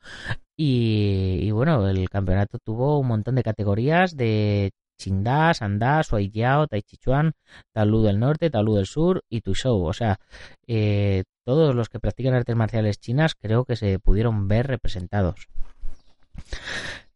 Y, 0.57 1.39
y, 1.41 1.53
bueno, 1.53 1.89
el 1.89 2.11
campeonato 2.11 2.59
tuvo 2.59 2.99
un 2.99 3.07
montón 3.07 3.37
de 3.37 3.45
categorías 3.45 4.17
de 4.17 4.73
Qingda, 5.01 5.55
Sanda, 5.55 6.03
Suaijiao, 6.03 6.67
Taichichuan, 6.67 7.33
Talu 7.73 8.03
del 8.03 8.21
Norte, 8.21 8.51
Talu 8.51 8.77
del 8.77 8.87
Sur 8.87 9.25
y 9.29 9.41
Tushou. 9.41 9.85
O 9.85 9.93
sea, 9.93 10.21
eh, 10.67 11.25
todos 11.45 11.75
los 11.75 11.89
que 11.89 12.01
practican 12.01 12.35
artes 12.35 12.55
marciales 12.55 13.01
chinas 13.01 13.35
creo 13.35 13.65
que 13.65 13.77
se 13.77 13.99
pudieron 13.99 14.49
ver 14.49 14.67
representados. 14.67 15.49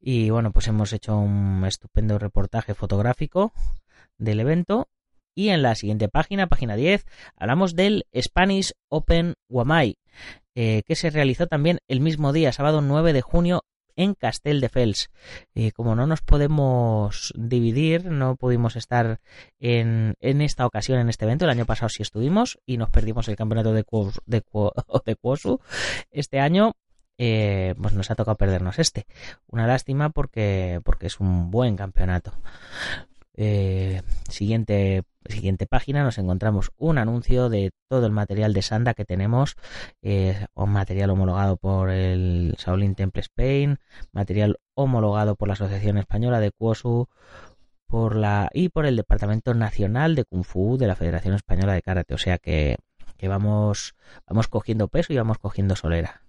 Y 0.01 0.31
bueno, 0.31 0.53
pues 0.53 0.69
hemos 0.69 0.93
hecho 0.93 1.17
un 1.17 1.65
estupendo 1.67 2.19
reportaje 2.19 2.75
fotográfico 2.75 3.53
del 4.19 4.41
evento. 4.41 4.89
Y 5.37 5.49
en 5.49 5.63
la 5.63 5.75
siguiente 5.75 6.09
página, 6.09 6.47
página 6.47 6.77
10, 6.77 7.07
hablamos 7.37 7.75
del 7.75 8.07
Spanish 8.15 8.73
Open 8.89 9.35
Guamai, 9.49 9.97
eh, 10.55 10.83
que 10.87 10.95
se 10.95 11.11
realizó 11.11 11.49
también 11.49 11.79
el 11.89 12.01
mismo 12.01 12.33
día, 12.33 12.53
sábado 12.53 12.81
9 12.81 13.13
de 13.13 13.23
junio, 13.23 13.65
en 13.97 14.15
Castel 14.15 14.61
de 14.61 14.69
Fels. 14.69 15.11
Eh, 15.55 15.73
como 15.73 15.95
no 15.95 16.07
nos 16.07 16.23
podemos 16.23 17.33
dividir, 17.37 18.07
no 18.07 18.37
pudimos 18.37 18.77
estar 18.77 19.21
en, 19.59 20.15
en, 20.21 20.41
esta 20.41 20.67
ocasión 20.67 20.99
en 20.99 21.09
este 21.09 21.25
evento. 21.25 21.45
El 21.45 21.51
año 21.51 21.67
pasado 21.67 21.89
sí 21.89 22.03
estuvimos 22.03 22.59
y 22.67 22.77
nos 22.77 22.91
perdimos 22.91 23.29
el 23.29 23.37
campeonato 23.37 23.73
de, 23.73 23.85
Cuosu, 23.85 24.21
de, 24.27 24.43
de 25.07 25.59
Este 26.11 26.41
año 26.41 26.77
eh, 27.19 27.75
pues 27.81 27.95
nos 27.95 28.11
ha 28.11 28.15
tocado 28.15 28.37
perdernos 28.37 28.79
este. 28.79 29.07
Una 29.47 29.67
lástima 29.67 30.11
porque, 30.11 30.81
porque 30.85 31.07
es 31.07 31.21
un 31.21 31.51
buen 31.51 31.77
campeonato. 31.77 32.33
Eh, 33.37 34.03
siguiente 34.29 35.03
siguiente 35.29 35.67
página 35.67 36.05
nos 36.05 36.19
encontramos 36.19 36.73
un 36.77 36.99
anuncio 36.99 37.49
de 37.49 37.73
todo 37.89 38.07
el 38.07 38.13
material 38.13 38.53
de 38.53 38.63
Sanda 38.63 38.95
que 38.95 39.05
tenemos, 39.05 39.57
eh, 40.03 40.47
un 40.55 40.71
material 40.71 41.11
homologado 41.11 41.57
por 41.57 41.91
el 41.91 42.55
Shaolin 42.59 42.95
Temple 42.95 43.21
Spain, 43.23 43.79
material 44.13 44.59
homologado 44.75 45.37
por 45.37 45.49
la 45.49 45.55
Asociación 45.55 45.99
Española 45.99 46.41
de 46.41 46.51
Kuosu 46.51 47.09
por 47.87 48.17
la, 48.17 48.51
y 48.53 48.71
por 48.71 48.87
el 48.87 48.97
Departamento 48.97 49.55
Nacional 49.55 50.15
de 50.15 50.25
Kung 50.25 50.45
Fu 50.45 50.77
de 50.77 50.87
la 50.87 50.97
Federación 50.97 51.35
Española 51.35 51.75
de 51.75 51.83
Karate. 51.83 52.15
O 52.15 52.19
sea 52.19 52.39
que, 52.39 52.77
que 53.17 53.29
vamos, 53.29 53.95
vamos 54.27 54.49
cogiendo 54.49 54.89
peso 54.89 55.13
y 55.13 55.17
vamos 55.17 55.39
cogiendo 55.39 55.77
solera. 55.77 56.23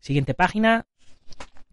Siguiente 0.00 0.34
página, 0.34 0.86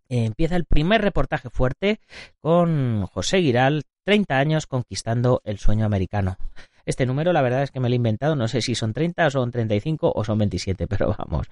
empieza 0.09 0.55
el 0.55 0.65
primer 0.65 1.01
reportaje 1.01 1.49
fuerte 1.49 1.99
con 2.41 3.05
José 3.07 3.41
Giral, 3.41 3.83
30 4.03 4.37
años 4.37 4.67
conquistando 4.67 5.41
el 5.43 5.57
sueño 5.57 5.85
americano. 5.85 6.37
Este 6.85 7.05
número, 7.05 7.31
la 7.31 7.41
verdad 7.41 7.63
es 7.63 7.71
que 7.71 7.79
me 7.79 7.87
lo 7.87 7.93
he 7.93 7.95
inventado, 7.95 8.35
no 8.35 8.47
sé 8.49 8.61
si 8.61 8.75
son 8.75 8.93
30 8.93 9.27
o 9.27 9.29
son 9.31 9.51
35 9.51 10.11
o 10.13 10.23
son 10.23 10.37
27, 10.37 10.87
pero 10.87 11.15
vamos, 11.17 11.47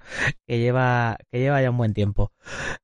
que 0.46 0.60
lleva, 0.60 1.18
ya 1.32 1.70
un 1.70 1.78
buen 1.78 1.94
tiempo. 1.94 2.32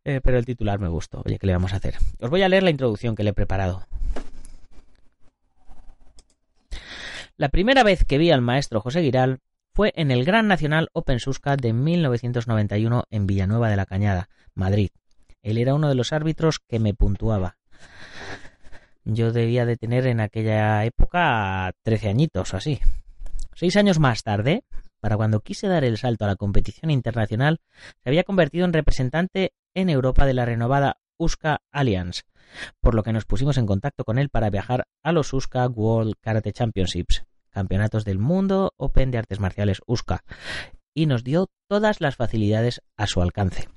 Eh, 0.05 0.21
pero 0.23 0.37
el 0.37 0.45
titular 0.45 0.79
me 0.79 0.87
gustó. 0.87 1.21
Oye, 1.25 1.37
¿qué 1.39 1.47
le 1.47 1.53
vamos 1.53 1.73
a 1.73 1.77
hacer? 1.77 1.95
Os 2.19 2.29
voy 2.29 2.41
a 2.43 2.49
leer 2.49 2.63
la 2.63 2.69
introducción 2.69 3.15
que 3.15 3.23
le 3.23 3.31
he 3.31 3.33
preparado. 3.33 3.85
La 7.35 7.49
primera 7.49 7.83
vez 7.83 8.03
que 8.05 8.17
vi 8.17 8.31
al 8.31 8.41
maestro 8.41 8.81
José 8.81 9.01
Giral 9.01 9.41
fue 9.73 9.93
en 9.95 10.09
el 10.09 10.25
Gran 10.25 10.47
Nacional 10.47 10.89
Open 10.93 11.19
Susca 11.19 11.55
de 11.55 11.71
1991 11.71 13.03
en 13.11 13.27
Villanueva 13.27 13.69
de 13.69 13.75
la 13.75 13.85
Cañada, 13.85 14.29
Madrid. 14.55 14.89
Él 15.43 15.59
era 15.59 15.75
uno 15.75 15.87
de 15.87 15.95
los 15.95 16.13
árbitros 16.13 16.59
que 16.59 16.79
me 16.79 16.95
puntuaba. 16.95 17.56
Yo 19.09 19.31
debía 19.31 19.65
de 19.65 19.77
tener 19.77 20.05
en 20.05 20.19
aquella 20.19 20.83
época 20.83 21.71
13 21.83 22.09
añitos 22.09 22.53
o 22.53 22.57
así. 22.57 22.81
Seis 23.55 23.77
años 23.77 23.99
más 23.99 24.21
tarde, 24.21 24.65
para 24.99 25.15
cuando 25.15 25.39
quise 25.39 25.69
dar 25.69 25.85
el 25.85 25.97
salto 25.97 26.25
a 26.25 26.27
la 26.27 26.35
competición 26.35 26.91
internacional, 26.91 27.61
se 28.03 28.09
había 28.09 28.25
convertido 28.25 28.65
en 28.65 28.73
representante 28.73 29.53
en 29.73 29.89
Europa 29.89 30.25
de 30.25 30.33
la 30.33 30.43
renovada 30.43 30.97
USCA 31.17 31.61
Alliance, 31.71 32.23
por 32.81 32.95
lo 32.95 33.03
que 33.03 33.13
nos 33.13 33.23
pusimos 33.23 33.57
en 33.57 33.65
contacto 33.65 34.03
con 34.03 34.19
él 34.19 34.27
para 34.27 34.49
viajar 34.49 34.87
a 35.03 35.13
los 35.13 35.31
USCA 35.31 35.65
World 35.67 36.15
Karate 36.19 36.51
Championships, 36.51 37.23
campeonatos 37.49 38.03
del 38.03 38.19
mundo 38.19 38.73
Open 38.75 39.11
de 39.11 39.19
artes 39.19 39.39
marciales 39.39 39.79
USCA, 39.87 40.25
y 40.93 41.05
nos 41.05 41.23
dio 41.23 41.47
todas 41.69 42.01
las 42.01 42.17
facilidades 42.17 42.81
a 42.97 43.07
su 43.07 43.21
alcance. 43.21 43.69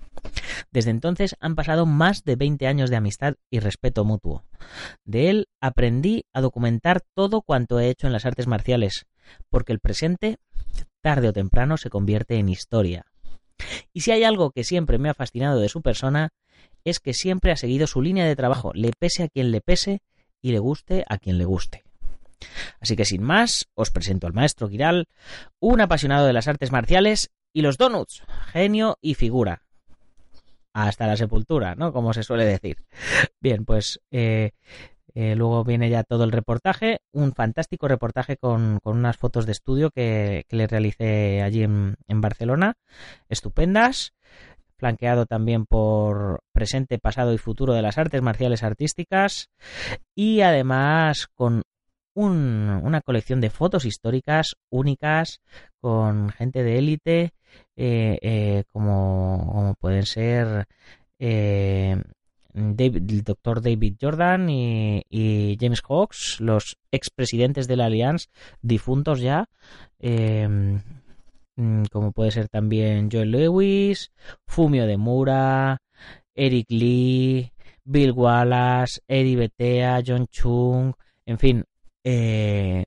Desde 0.70 0.90
entonces 0.90 1.36
han 1.40 1.56
pasado 1.56 1.86
más 1.86 2.24
de 2.24 2.36
20 2.36 2.66
años 2.66 2.90
de 2.90 2.96
amistad 2.96 3.34
y 3.50 3.60
respeto 3.60 4.04
mutuo. 4.04 4.44
De 5.04 5.30
él 5.30 5.48
aprendí 5.60 6.24
a 6.32 6.40
documentar 6.40 7.02
todo 7.14 7.42
cuanto 7.42 7.80
he 7.80 7.88
hecho 7.88 8.06
en 8.06 8.12
las 8.12 8.26
artes 8.26 8.46
marciales, 8.46 9.06
porque 9.48 9.72
el 9.72 9.80
presente, 9.80 10.38
tarde 11.02 11.28
o 11.28 11.32
temprano, 11.32 11.76
se 11.76 11.90
convierte 11.90 12.36
en 12.36 12.48
historia. 12.48 13.06
Y 13.92 14.02
si 14.02 14.12
hay 14.12 14.24
algo 14.24 14.52
que 14.52 14.64
siempre 14.64 14.98
me 14.98 15.10
ha 15.10 15.14
fascinado 15.14 15.60
de 15.60 15.68
su 15.68 15.82
persona, 15.82 16.30
es 16.84 17.00
que 17.00 17.14
siempre 17.14 17.52
ha 17.52 17.56
seguido 17.56 17.86
su 17.86 18.00
línea 18.00 18.26
de 18.26 18.36
trabajo, 18.36 18.72
le 18.74 18.92
pese 18.98 19.24
a 19.24 19.28
quien 19.28 19.50
le 19.50 19.60
pese 19.60 20.02
y 20.40 20.52
le 20.52 20.58
guste 20.58 21.04
a 21.08 21.18
quien 21.18 21.36
le 21.36 21.44
guste. 21.44 21.84
Así 22.80 22.96
que 22.96 23.04
sin 23.04 23.22
más, 23.22 23.66
os 23.74 23.90
presento 23.90 24.26
al 24.26 24.32
maestro 24.32 24.68
Giral, 24.68 25.08
un 25.58 25.80
apasionado 25.82 26.26
de 26.26 26.32
las 26.32 26.48
artes 26.48 26.72
marciales 26.72 27.30
y 27.52 27.60
los 27.60 27.76
donuts, 27.76 28.22
genio 28.52 28.96
y 29.02 29.14
figura 29.14 29.62
hasta 30.72 31.06
la 31.06 31.16
sepultura, 31.16 31.74
¿no? 31.74 31.92
Como 31.92 32.12
se 32.12 32.22
suele 32.22 32.44
decir. 32.44 32.78
Bien, 33.40 33.64
pues 33.64 34.00
eh, 34.10 34.52
eh, 35.14 35.34
luego 35.34 35.64
viene 35.64 35.90
ya 35.90 36.04
todo 36.04 36.24
el 36.24 36.32
reportaje, 36.32 37.00
un 37.12 37.32
fantástico 37.34 37.88
reportaje 37.88 38.36
con, 38.36 38.78
unas 38.84 39.16
fotos 39.16 39.46
de 39.46 39.52
estudio 39.52 39.90
que, 39.90 40.44
le 40.50 40.66
realicé 40.66 41.42
allí 41.42 41.62
en, 41.62 41.96
en, 42.06 42.20
Barcelona, 42.20 42.74
estupendas, 43.28 44.14
flanqueado 44.76 45.26
también 45.26 45.66
por 45.66 46.40
presente, 46.52 46.98
pasado 46.98 47.34
y 47.34 47.38
futuro 47.38 47.74
de 47.74 47.82
las 47.82 47.98
artes 47.98 48.22
marciales 48.22 48.62
artísticas 48.62 49.50
y 50.14 50.40
además 50.40 51.26
con 51.34 51.62
una 52.28 53.00
colección 53.00 53.40
de 53.40 53.50
fotos 53.50 53.84
históricas 53.84 54.56
únicas 54.70 55.40
con 55.80 56.30
gente 56.30 56.62
de 56.62 56.78
élite 56.78 57.32
eh, 57.76 58.18
eh, 58.22 58.64
como, 58.72 59.74
pueden 59.80 60.04
ser 60.04 60.66
eh, 61.18 61.96
el 62.54 63.22
doctor 63.22 63.62
David 63.62 63.96
Jordan 64.00 64.48
y, 64.50 65.56
James 65.60 65.82
Hawks, 65.88 66.40
los 66.40 66.76
expresidentes 66.90 67.68
de 67.68 67.76
la 67.76 67.86
Allianz, 67.86 68.26
difuntos 68.60 69.20
ya, 69.20 69.48
em, 69.98 70.80
mm, 71.56 71.84
como 71.92 72.12
puede 72.12 72.32
ser 72.32 72.48
también 72.48 73.08
Joel 73.10 73.30
Lewis, 73.30 74.10
Fumio 74.46 74.86
de 74.86 74.96
Mura, 74.96 75.78
Eric 76.34 76.66
Lee, 76.70 77.52
Bill 77.84 78.12
Wallace, 78.12 79.00
Eddie 79.08 79.36
Betea, 79.36 80.02
John 80.06 80.26
Chung, 80.30 80.92
en 81.26 81.38
fin, 81.38 81.64
eh, 82.04 82.84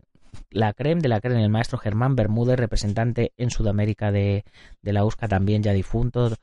la 0.49 0.73
creme 0.73 1.02
de 1.02 1.10
la 1.10 1.19
creme, 1.19 1.43
el 1.43 1.49
maestro 1.49 1.78
Germán 1.78 2.15
Bermúdez, 2.15 2.58
representante 2.58 3.34
en 3.38 3.49
Sudamérica 3.49 4.12
de, 4.12 4.45
la 4.82 5.04
USCA, 5.04 5.28
también 5.28 5.63
ya 5.63 5.73
difunto. 5.73 6.34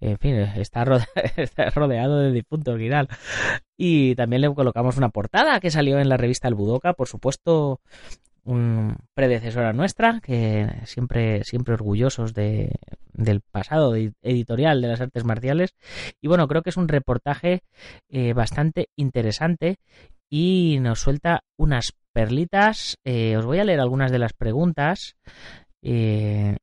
En 0.00 0.18
fin, 0.18 0.34
está, 0.34 0.84
rodeado 1.74 2.18
de 2.18 2.32
difuntos. 2.32 2.80
Y 3.76 4.14
también 4.14 4.42
le 4.42 4.54
colocamos 4.54 4.96
una 4.96 5.10
portada 5.10 5.60
que 5.60 5.70
salió 5.70 5.98
en 5.98 6.08
la 6.08 6.16
revista 6.16 6.48
El 6.48 6.54
Budoka, 6.54 6.94
por 6.94 7.08
supuesto, 7.08 7.80
un 8.44 8.96
predecesora 9.14 9.72
nuestra, 9.72 10.20
que 10.20 10.68
siempre, 10.84 11.44
siempre 11.44 11.74
orgullosos 11.74 12.32
de, 12.34 12.72
del 13.12 13.40
pasado 13.42 13.94
editorial 13.94 14.80
de 14.80 14.88
las 14.88 15.00
artes 15.00 15.24
marciales. 15.24 15.74
Y 16.20 16.28
bueno, 16.28 16.48
creo 16.48 16.62
que 16.62 16.70
es 16.70 16.76
un 16.76 16.88
reportaje 16.88 17.62
eh, 18.08 18.32
bastante 18.32 18.88
interesante 18.96 19.78
y 20.30 20.78
nos 20.80 21.00
suelta 21.00 21.42
unas 21.56 21.92
perlitas. 22.12 22.96
Eh, 23.04 23.36
os 23.36 23.44
voy 23.44 23.58
a 23.58 23.64
leer 23.64 23.80
algunas 23.80 24.12
de 24.12 24.20
las 24.20 24.32
preguntas. 24.32 25.16
Eh, 25.82 26.56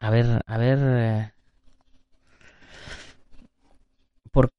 a 0.00 0.10
ver, 0.10 0.42
a 0.44 0.58
ver. 0.58 0.78
Eh, 0.82 1.32
¿por, 4.32 4.50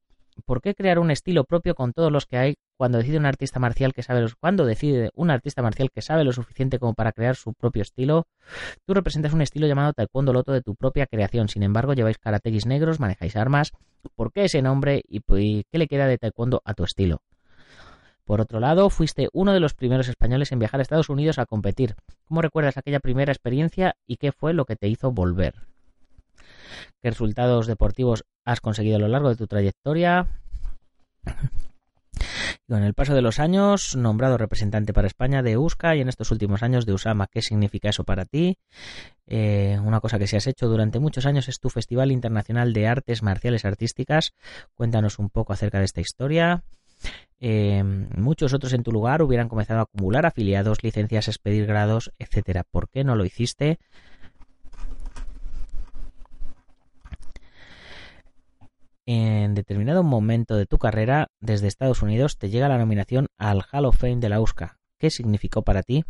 ¿Por 0.46 0.62
qué 0.62 0.74
crear 0.74 0.98
un 0.98 1.12
estilo 1.12 1.44
propio 1.44 1.76
con 1.76 1.92
todos 1.94 2.12
los 2.12 2.26
que 2.26 2.38
hay 2.38 2.56
cuando 2.78 2.98
decide 2.98 3.18
un 3.18 3.26
artista 3.26 3.60
marcial 3.60 3.94
que 3.94 4.02
sabe 4.02 4.22
los, 4.22 4.36
cuando 4.36 4.66
decide 4.66 5.12
un 5.14 5.30
artista 5.30 5.62
marcial 5.62 5.92
que 5.92 6.02
sabe 6.02 6.24
lo 6.24 6.32
suficiente 6.32 6.80
como 6.80 6.94
para 6.94 7.12
crear 7.12 7.36
su 7.36 7.54
propio 7.54 7.82
estilo? 7.82 8.28
Tú 8.86 8.94
representas 8.94 9.34
un 9.34 9.42
estilo 9.42 9.68
llamado 9.68 9.94
Taekwondo 9.94 10.32
Loto 10.32 10.54
de 10.54 10.62
tu 10.62 10.76
propia 10.76 11.06
creación. 11.06 11.50
Sin 11.50 11.64
embargo, 11.64 11.94
lleváis 11.94 12.18
karategis 12.18 12.66
negros, 12.66 13.00
manejáis 13.00 13.36
armas. 13.36 13.74
¿Por 14.16 14.32
qué 14.32 14.46
ese 14.46 14.62
nombre 14.62 15.04
y 15.06 15.22
qué 15.70 15.78
le 15.78 15.88
queda 15.88 16.08
de 16.08 16.18
Taekwondo 16.18 16.62
a 16.66 16.74
tu 16.74 16.86
estilo? 16.86 17.22
Por 18.32 18.40
otro 18.40 18.62
lado, 18.62 18.90
fuiste 18.90 19.28
uno 19.34 19.52
de 19.52 19.60
los 19.60 19.74
primeros 19.74 20.08
españoles 20.08 20.54
en 20.54 20.60
viajar 20.60 20.80
a 20.80 20.84
Estados 20.84 21.10
Unidos 21.10 21.38
a 21.38 21.46
competir. 21.46 21.96
¿Cómo 22.24 22.42
recuerdas 22.42 22.78
aquella 22.78 23.02
primera 23.02 23.34
experiencia 23.34 23.98
y 24.08 24.16
qué 24.16 24.32
fue 24.32 24.54
lo 24.54 24.64
que 24.64 24.78
te 24.78 24.88
hizo 24.88 25.12
volver? 25.12 25.56
¿Qué 27.02 27.10
resultados 27.10 27.68
deportivos 27.68 28.24
has 28.46 28.62
conseguido 28.62 28.96
a 28.96 29.00
lo 29.00 29.10
largo 29.10 29.28
de 29.28 29.36
tu 29.36 29.48
trayectoria? 29.48 30.30
Con 32.70 32.84
el 32.84 32.94
paso 32.94 33.14
de 33.14 33.22
los 33.22 33.38
años, 33.38 33.98
nombrado 33.98 34.38
representante 34.38 34.94
para 34.94 35.08
España 35.08 35.44
de 35.44 35.58
USCA 35.58 35.98
y 35.98 36.00
en 36.00 36.08
estos 36.08 36.32
últimos 36.32 36.64
años 36.64 36.86
de 36.86 36.94
USAMA, 36.94 37.28
¿qué 37.28 37.42
significa 37.42 37.90
eso 37.90 38.06
para 38.06 38.24
ti? 38.24 38.58
Eh, 39.28 39.78
una 39.84 40.00
cosa 40.00 40.20
que 40.20 40.28
se 40.28 40.38
has 40.38 40.48
hecho 40.48 40.70
durante 40.70 41.00
muchos 41.00 41.26
años 41.26 41.50
es 41.50 41.60
tu 41.60 41.70
Festival 41.70 42.14
Internacional 42.14 42.72
de 42.72 42.88
Artes 42.88 43.24
Marciales 43.24 43.66
Artísticas. 43.66 44.32
Cuéntanos 44.74 45.20
un 45.20 45.30
poco 45.30 45.52
acerca 45.52 45.80
de 45.80 45.86
esta 45.86 46.00
historia. 46.00 46.64
Eh, 47.40 47.84
muchos 47.84 48.54
otros 48.54 48.74
en 48.74 48.84
tu 48.84 48.92
lugar 48.92 49.24
hubieran 49.24 49.50
comenzado 49.50 49.80
a 49.80 49.84
acumular 49.84 50.26
afiliados, 50.26 50.84
licencias, 50.84 51.28
expedir 51.28 51.66
grados, 51.66 52.12
etcétera. 52.20 52.64
¿Por 52.70 52.90
qué 52.90 53.04
no 53.04 53.16
lo 53.16 53.26
hiciste? 53.26 53.80
En 59.08 59.56
determinado 59.56 60.04
momento 60.04 60.56
de 60.56 60.68
tu 60.68 60.78
carrera, 60.78 61.28
desde 61.40 61.68
Estados 61.68 62.04
Unidos, 62.04 62.38
te 62.38 62.50
llega 62.50 62.70
la 62.70 62.78
nominación 62.78 63.28
al 63.38 63.64
Hall 63.72 63.86
of 63.86 63.98
Fame 63.98 64.18
de 64.18 64.30
la 64.30 64.40
USCA. 64.40 64.78
¿Qué 65.00 65.10
significó 65.10 65.64
para 65.64 65.82
ti? 65.82 66.06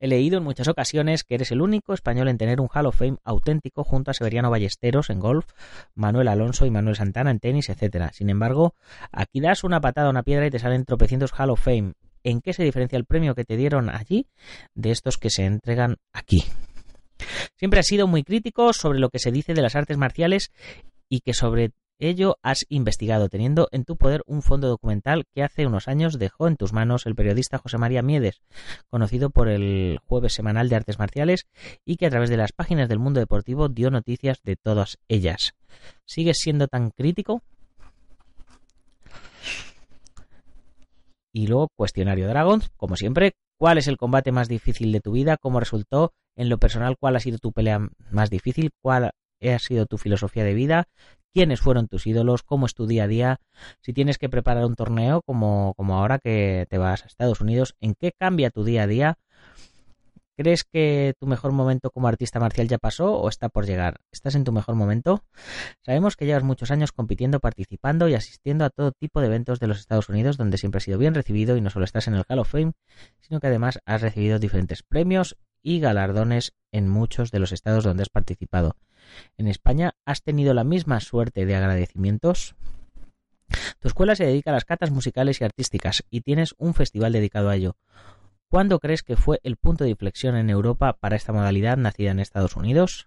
He 0.00 0.08
leído 0.08 0.38
en 0.38 0.44
muchas 0.44 0.68
ocasiones 0.68 1.24
que 1.24 1.34
eres 1.34 1.50
el 1.52 1.60
único 1.60 1.94
español 1.94 2.28
en 2.28 2.38
tener 2.38 2.60
un 2.60 2.68
Hall 2.72 2.86
of 2.86 2.96
Fame 2.96 3.18
auténtico 3.24 3.84
junto 3.84 4.10
a 4.10 4.14
Severiano 4.14 4.50
Ballesteros 4.50 5.10
en 5.10 5.20
golf, 5.20 5.46
Manuel 5.94 6.28
Alonso 6.28 6.66
y 6.66 6.70
Manuel 6.70 6.96
Santana 6.96 7.30
en 7.30 7.40
tenis, 7.40 7.68
etcétera. 7.68 8.12
Sin 8.12 8.30
embargo, 8.30 8.74
aquí 9.10 9.40
das 9.40 9.64
una 9.64 9.80
patada 9.80 10.08
a 10.08 10.10
una 10.10 10.22
piedra 10.22 10.46
y 10.46 10.50
te 10.50 10.58
salen 10.58 10.84
tropecientos 10.84 11.32
Hall 11.38 11.50
of 11.50 11.62
Fame. 11.62 11.94
¿En 12.24 12.40
qué 12.40 12.52
se 12.52 12.62
diferencia 12.62 12.96
el 12.96 13.04
premio 13.04 13.34
que 13.34 13.44
te 13.44 13.56
dieron 13.56 13.90
allí 13.90 14.26
de 14.74 14.90
estos 14.90 15.18
que 15.18 15.30
se 15.30 15.44
entregan 15.44 15.96
aquí? 16.12 16.44
Siempre 17.56 17.80
has 17.80 17.86
sido 17.86 18.06
muy 18.06 18.22
crítico 18.22 18.72
sobre 18.72 18.98
lo 18.98 19.08
que 19.08 19.18
se 19.18 19.32
dice 19.32 19.54
de 19.54 19.62
las 19.62 19.76
artes 19.76 19.96
marciales 19.96 20.52
y 21.08 21.20
que 21.20 21.34
sobre 21.34 21.72
ello 22.08 22.36
has 22.42 22.66
investigado, 22.68 23.28
teniendo 23.28 23.68
en 23.70 23.84
tu 23.84 23.96
poder 23.96 24.22
un 24.26 24.42
fondo 24.42 24.68
documental 24.68 25.24
que 25.32 25.42
hace 25.42 25.66
unos 25.66 25.88
años 25.88 26.18
dejó 26.18 26.48
en 26.48 26.56
tus 26.56 26.72
manos 26.72 27.06
el 27.06 27.14
periodista 27.14 27.58
José 27.58 27.78
María 27.78 28.02
Miedes, 28.02 28.42
conocido 28.90 29.30
por 29.30 29.48
el 29.48 29.98
jueves 30.04 30.32
semanal 30.32 30.68
de 30.68 30.76
artes 30.76 30.98
marciales 30.98 31.46
y 31.84 31.96
que 31.96 32.06
a 32.06 32.10
través 32.10 32.28
de 32.28 32.36
las 32.36 32.52
páginas 32.52 32.88
del 32.88 32.98
mundo 32.98 33.20
deportivo 33.20 33.68
dio 33.68 33.90
noticias 33.90 34.42
de 34.42 34.56
todas 34.56 34.98
ellas. 35.08 35.54
¿Sigues 36.04 36.38
siendo 36.38 36.66
tan 36.68 36.90
crítico? 36.90 37.42
Y 41.32 41.46
luego, 41.46 41.68
cuestionario 41.76 42.28
Dragons, 42.28 42.70
como 42.76 42.96
siempre, 42.96 43.32
¿cuál 43.58 43.78
es 43.78 43.88
el 43.88 43.96
combate 43.96 44.32
más 44.32 44.48
difícil 44.48 44.92
de 44.92 45.00
tu 45.00 45.12
vida? 45.12 45.36
¿Cómo 45.38 45.60
resultó? 45.60 46.12
En 46.36 46.48
lo 46.48 46.58
personal, 46.58 46.96
¿cuál 46.98 47.16
ha 47.16 47.20
sido 47.20 47.38
tu 47.38 47.52
pelea 47.52 47.88
más 48.10 48.28
difícil? 48.28 48.70
¿Cuál 48.82 49.12
ha 49.40 49.58
sido 49.58 49.86
tu 49.86 49.98
filosofía 49.98 50.44
de 50.44 50.54
vida? 50.54 50.88
Quiénes 51.32 51.60
fueron 51.60 51.88
tus 51.88 52.06
ídolos, 52.06 52.42
cómo 52.42 52.66
es 52.66 52.74
tu 52.74 52.86
día 52.86 53.04
a 53.04 53.08
día, 53.08 53.40
si 53.80 53.92
tienes 53.92 54.18
que 54.18 54.28
preparar 54.28 54.64
un 54.64 54.74
torneo 54.74 55.22
como, 55.22 55.74
como 55.76 55.98
ahora 55.98 56.18
que 56.18 56.66
te 56.68 56.78
vas 56.78 57.02
a 57.04 57.06
Estados 57.06 57.40
Unidos, 57.40 57.74
en 57.80 57.94
qué 57.94 58.12
cambia 58.12 58.50
tu 58.50 58.64
día 58.64 58.82
a 58.84 58.86
día. 58.86 59.18
¿Crees 60.34 60.64
que 60.64 61.14
tu 61.20 61.26
mejor 61.26 61.52
momento 61.52 61.90
como 61.90 62.08
artista 62.08 62.40
marcial 62.40 62.66
ya 62.66 62.78
pasó 62.78 63.20
o 63.20 63.28
está 63.28 63.50
por 63.50 63.66
llegar? 63.66 64.00
¿Estás 64.10 64.34
en 64.34 64.44
tu 64.44 64.50
mejor 64.50 64.74
momento? 64.74 65.22
Sabemos 65.82 66.16
que 66.16 66.24
llevas 66.24 66.42
muchos 66.42 66.70
años 66.70 66.90
compitiendo, 66.90 67.38
participando 67.38 68.08
y 68.08 68.14
asistiendo 68.14 68.64
a 68.64 68.70
todo 68.70 68.92
tipo 68.92 69.20
de 69.20 69.26
eventos 69.26 69.60
de 69.60 69.66
los 69.66 69.78
Estados 69.78 70.08
Unidos 70.08 70.38
donde 70.38 70.56
siempre 70.56 70.78
has 70.78 70.84
sido 70.84 70.96
bien 70.96 71.14
recibido 71.14 71.56
y 71.58 71.60
no 71.60 71.68
solo 71.68 71.84
estás 71.84 72.08
en 72.08 72.14
el 72.14 72.24
Hall 72.26 72.38
of 72.38 72.50
Fame, 72.50 72.72
sino 73.20 73.40
que 73.40 73.48
además 73.48 73.78
has 73.84 74.00
recibido 74.00 74.38
diferentes 74.38 74.82
premios 74.82 75.36
y 75.62 75.80
galardones 75.80 76.52
en 76.72 76.88
muchos 76.88 77.30
de 77.30 77.38
los 77.38 77.52
estados 77.52 77.84
donde 77.84 78.02
has 78.02 78.08
participado. 78.08 78.76
En 79.36 79.46
España 79.46 79.94
has 80.04 80.22
tenido 80.22 80.54
la 80.54 80.64
misma 80.64 81.00
suerte 81.00 81.46
de 81.46 81.56
agradecimientos. 81.56 82.54
Tu 83.80 83.88
escuela 83.88 84.16
se 84.16 84.24
dedica 84.24 84.50
a 84.50 84.54
las 84.54 84.64
catas 84.64 84.90
musicales 84.90 85.40
y 85.40 85.44
artísticas 85.44 86.04
y 86.10 86.22
tienes 86.22 86.54
un 86.58 86.74
festival 86.74 87.12
dedicado 87.12 87.50
a 87.50 87.56
ello. 87.56 87.76
¿Cuándo 88.48 88.80
crees 88.80 89.02
que 89.02 89.16
fue 89.16 89.40
el 89.42 89.56
punto 89.56 89.84
de 89.84 89.90
inflexión 89.90 90.36
en 90.36 90.50
Europa 90.50 90.94
para 90.98 91.16
esta 91.16 91.32
modalidad 91.32 91.76
nacida 91.76 92.10
en 92.10 92.20
Estados 92.20 92.56
Unidos? 92.56 93.06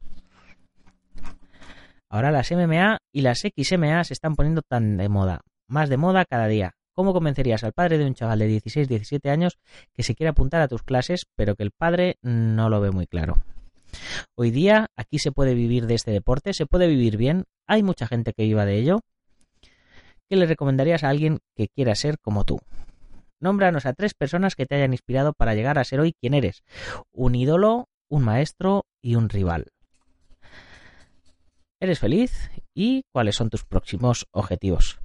Ahora 2.10 2.32
las 2.32 2.52
MMA 2.52 3.00
y 3.12 3.22
las 3.22 3.42
XMA 3.42 4.04
se 4.04 4.14
están 4.14 4.36
poniendo 4.36 4.62
tan 4.62 4.98
de 4.98 5.10
moda, 5.10 5.42
más 5.68 5.90
de 5.90 5.98
moda 5.98 6.26
cada 6.26 6.48
día. 6.48 6.76
¿Cómo 6.96 7.12
convencerías 7.12 7.66
al 7.66 7.74
padre 7.74 7.98
de 7.98 8.06
un 8.06 8.14
chaval 8.14 8.40
de 8.40 8.48
16-17 8.48 9.30
años 9.30 9.60
que 9.94 10.02
se 10.02 10.16
quiera 10.16 10.32
apuntar 10.32 10.62
a 10.62 10.70
tus 10.70 10.82
clases, 10.82 11.26
pero 11.36 11.56
que 11.56 11.64
el 11.64 11.72
padre 11.72 12.18
no 12.22 12.70
lo 12.70 12.80
ve 12.80 12.92
muy 12.92 13.06
claro? 13.06 13.44
Hoy 14.34 14.50
día 14.52 14.88
aquí 14.96 15.20
se 15.20 15.34
puede 15.34 15.54
vivir 15.56 15.88
de 15.88 15.96
este 15.96 16.12
deporte, 16.12 16.54
se 16.54 16.66
puede 16.66 16.88
vivir 16.88 17.18
bien, 17.18 17.44
hay 17.68 17.84
mucha 17.84 18.08
gente 18.08 18.32
que 18.32 18.44
viva 18.44 18.66
de 18.66 18.78
ello. 18.78 19.02
¿Qué 20.30 20.38
le 20.38 20.46
recomendarías 20.46 21.04
a 21.04 21.10
alguien 21.10 21.40
que 21.56 21.68
quiera 21.68 21.96
ser 21.96 22.18
como 22.20 22.46
tú? 22.46 22.62
Nómbranos 23.42 23.86
a 23.86 23.94
tres 23.94 24.14
personas 24.14 24.56
que 24.56 24.66
te 24.66 24.76
hayan 24.76 24.94
inspirado 24.94 25.34
para 25.34 25.54
llegar 25.54 25.78
a 25.78 25.84
ser 25.84 26.00
hoy 26.00 26.14
quien 26.20 26.34
eres. 26.34 26.64
Un 27.12 27.36
ídolo, 27.36 27.90
un 28.10 28.24
maestro 28.24 28.86
y 29.02 29.16
un 29.16 29.28
rival. 29.28 29.68
¿Eres 31.82 32.00
feliz? 32.00 32.50
¿Y 32.74 33.04
cuáles 33.12 33.36
son 33.36 33.50
tus 33.50 33.66
próximos 33.66 34.28
objetivos? 34.32 34.98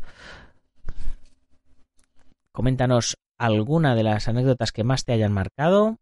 Coméntanos 2.61 3.16
alguna 3.38 3.94
de 3.94 4.03
las 4.03 4.29
anécdotas 4.29 4.70
que 4.70 4.85
más 4.85 5.07
te 5.07 5.14
hayan 5.14 5.33
marcado 5.33 5.96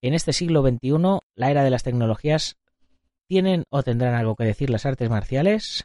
en 0.00 0.14
este 0.14 0.32
siglo 0.32 0.62
XXI, 0.62 1.18
la 1.34 1.50
era 1.50 1.62
de 1.62 1.68
las 1.68 1.82
tecnologías, 1.82 2.56
¿tienen 3.28 3.64
o 3.68 3.82
tendrán 3.82 4.14
algo 4.14 4.34
que 4.34 4.44
decir 4.44 4.70
las 4.70 4.86
artes 4.86 5.10
marciales? 5.10 5.84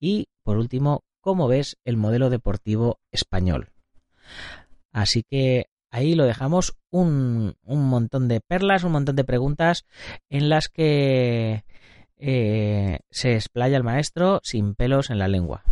Y, 0.00 0.28
por 0.42 0.56
último, 0.56 1.04
¿cómo 1.20 1.46
ves 1.46 1.76
el 1.84 1.98
modelo 1.98 2.30
deportivo 2.30 3.00
español? 3.12 3.68
Así 4.92 5.22
que 5.22 5.66
ahí 5.90 6.14
lo 6.14 6.24
dejamos 6.24 6.72
un, 6.90 7.54
montón 7.66 8.28
de 8.28 8.40
perlas, 8.40 8.84
un 8.84 8.92
montón 8.92 9.16
de 9.16 9.24
preguntas 9.24 9.84
en 10.30 10.48
las 10.48 10.68
que 10.68 11.66
eh, 12.16 12.98
se 13.10 13.34
explaya 13.34 13.76
el 13.76 13.84
maestro 13.84 14.40
sin 14.42 14.74
pelos 14.74 15.10
en 15.10 15.18
la 15.18 15.28
lengua. 15.28 15.64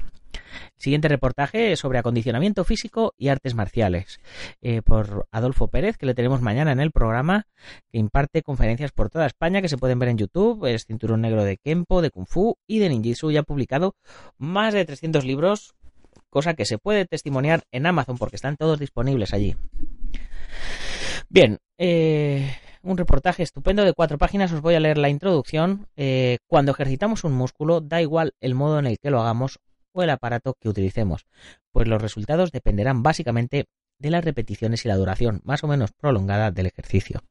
Siguiente 0.77 1.09
reportaje 1.09 1.77
sobre 1.77 1.99
acondicionamiento 1.99 2.65
físico 2.65 3.15
y 3.17 3.29
artes 3.29 3.55
marciales 3.55 4.21
eh, 4.61 4.83
por 4.83 5.27
Adolfo 5.31 5.69
Pérez, 5.69 5.97
que 5.97 6.07
le 6.07 6.15
tenemos 6.15 6.41
mañana 6.41 6.73
en 6.73 6.81
el 6.81 6.91
programa, 6.91 7.47
que 7.91 7.99
imparte 7.99 8.43
conferencias 8.43 8.93
por 8.93 9.11
toda 9.11 9.27
España 9.27 9.63
que 9.63 9.69
se 9.69 9.79
pueden 9.79 9.99
ver 9.99 10.11
en 10.11 10.19
YouTube. 10.19 10.67
Es 10.67 10.87
cinturón 10.87 11.23
negro 11.23 11.45
de 11.45 11.57
Kempo, 11.57 12.03
de 12.03 12.11
Kung 12.11 12.27
Fu 12.27 12.57
y 12.67 12.79
de 12.79 12.89
Ninjitsu 12.89 13.31
y 13.31 13.37
ha 13.37 13.43
publicado 13.43 13.95
más 14.39 14.75
de 14.75 14.85
300 14.85 15.25
libros, 15.25 15.75
cosa 16.31 16.55
que 16.55 16.65
se 16.65 16.79
puede 16.79 17.07
testimoniar 17.07 17.65
en 17.73 17.87
Amazon 17.87 18.19
porque 18.19 18.37
están 18.37 18.57
todos 18.57 18.79
disponibles 18.79 19.33
allí. 19.33 19.57
Bien, 21.29 21.59
eh, 21.79 22.55
un 22.85 22.99
reportaje 22.99 23.43
estupendo 23.43 23.85
de 23.85 23.93
cuatro 23.93 24.19
páginas. 24.19 24.53
Os 24.53 24.61
voy 24.61 24.75
a 24.75 24.81
leer 24.81 24.99
la 24.99 25.09
introducción. 25.09 25.89
Eh, 25.97 26.39
cuando 26.47 26.73
ejercitamos 26.73 27.25
un 27.25 27.33
músculo, 27.33 27.81
da 27.81 28.03
igual 28.03 28.35
el 28.41 28.55
modo 28.55 28.79
en 28.79 28.87
el 28.87 28.99
que 28.99 29.11
lo 29.11 29.21
hagamos 29.21 29.59
o 29.95 30.03
el 30.03 30.11
aparato 30.11 30.55
que 30.61 30.69
utilicemos, 30.69 31.27
pues 31.73 31.89
los 31.89 32.03
resultados 32.03 32.53
dependerán 32.53 33.03
básicamente 33.03 33.67
de 33.99 34.11
las 34.11 34.25
repeticiones 34.25 34.85
y 34.85 34.89
la 34.89 34.97
duración 34.97 35.41
más 35.45 35.65
o 35.65 35.69
menos 35.69 35.93
prolongada 35.93 36.51
del 36.51 36.67
ejercicio. 36.67 37.23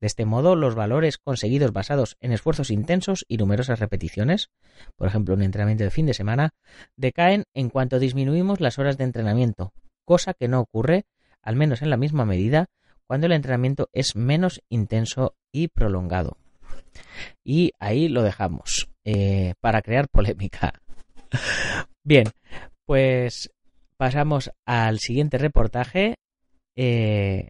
De 0.00 0.08
este 0.08 0.26
modo, 0.26 0.56
los 0.56 0.74
valores 0.74 1.18
conseguidos 1.18 1.72
basados 1.72 2.16
en 2.20 2.32
esfuerzos 2.32 2.70
intensos 2.70 3.24
y 3.28 3.38
numerosas 3.38 3.78
repeticiones, 3.78 4.50
por 4.96 5.08
ejemplo 5.08 5.34
un 5.34 5.42
entrenamiento 5.42 5.84
de 5.84 5.90
fin 5.90 6.04
de 6.04 6.14
semana, 6.14 6.50
decaen 6.96 7.44
en 7.54 7.70
cuanto 7.70 7.98
disminuimos 7.98 8.60
las 8.60 8.78
horas 8.78 8.98
de 8.98 9.04
entrenamiento, 9.04 9.72
cosa 10.04 10.34
que 10.34 10.48
no 10.48 10.60
ocurre, 10.60 11.04
al 11.42 11.56
menos 11.56 11.80
en 11.80 11.90
la 11.90 11.96
misma 11.96 12.24
medida, 12.24 12.66
cuando 13.06 13.26
el 13.26 13.32
entrenamiento 13.32 13.88
es 13.92 14.16
menos 14.16 14.60
intenso 14.68 15.36
y 15.52 15.68
prolongado. 15.68 16.36
Y 17.44 17.72
ahí 17.78 18.08
lo 18.08 18.22
dejamos, 18.22 18.90
eh, 19.04 19.54
para 19.60 19.82
crear 19.82 20.08
polémica. 20.08 20.82
Bien, 22.04 22.26
pues 22.86 23.50
pasamos 23.96 24.50
al 24.66 24.98
siguiente 24.98 25.38
reportaje. 25.38 26.16
Eh, 26.76 27.48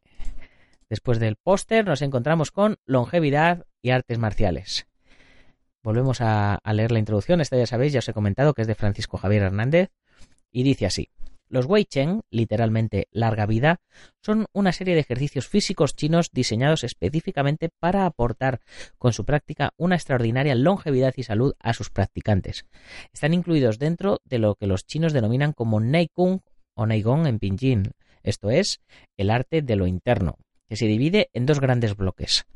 después 0.88 1.18
del 1.18 1.36
póster 1.36 1.86
nos 1.86 2.02
encontramos 2.02 2.50
con 2.50 2.76
longevidad 2.86 3.66
y 3.82 3.90
artes 3.90 4.18
marciales. 4.18 4.86
Volvemos 5.82 6.20
a, 6.20 6.54
a 6.54 6.72
leer 6.72 6.92
la 6.92 6.98
introducción. 6.98 7.40
Esta 7.40 7.56
ya 7.56 7.66
sabéis, 7.66 7.92
ya 7.92 7.98
os 7.98 8.08
he 8.08 8.14
comentado 8.14 8.54
que 8.54 8.62
es 8.62 8.68
de 8.68 8.74
Francisco 8.74 9.18
Javier 9.18 9.42
Hernández. 9.42 9.90
Y 10.50 10.62
dice 10.62 10.86
así. 10.86 11.10
Los 11.54 11.66
Wei 11.66 11.84
Cheng, 11.84 12.22
literalmente 12.30 13.06
larga 13.12 13.46
vida, 13.46 13.80
son 14.20 14.46
una 14.52 14.72
serie 14.72 14.94
de 14.94 15.02
ejercicios 15.02 15.46
físicos 15.46 15.94
chinos 15.94 16.30
diseñados 16.32 16.82
específicamente 16.82 17.68
para 17.78 18.06
aportar 18.06 18.60
con 18.98 19.12
su 19.12 19.24
práctica 19.24 19.72
una 19.76 19.94
extraordinaria 19.94 20.56
longevidad 20.56 21.14
y 21.16 21.22
salud 21.22 21.54
a 21.60 21.72
sus 21.72 21.90
practicantes. 21.90 22.66
Están 23.12 23.34
incluidos 23.34 23.78
dentro 23.78 24.20
de 24.24 24.40
lo 24.40 24.56
que 24.56 24.66
los 24.66 24.84
chinos 24.84 25.12
denominan 25.12 25.52
como 25.52 25.78
Nei 25.78 26.08
Kung 26.08 26.40
o 26.74 26.86
Nei 26.86 27.02
Gong 27.02 27.28
en 27.28 27.38
pinyin, 27.38 27.92
esto 28.24 28.50
es, 28.50 28.80
el 29.16 29.30
arte 29.30 29.62
de 29.62 29.76
lo 29.76 29.86
interno, 29.86 30.38
que 30.68 30.74
se 30.74 30.86
divide 30.86 31.30
en 31.34 31.46
dos 31.46 31.60
grandes 31.60 31.94
bloques. 31.94 32.46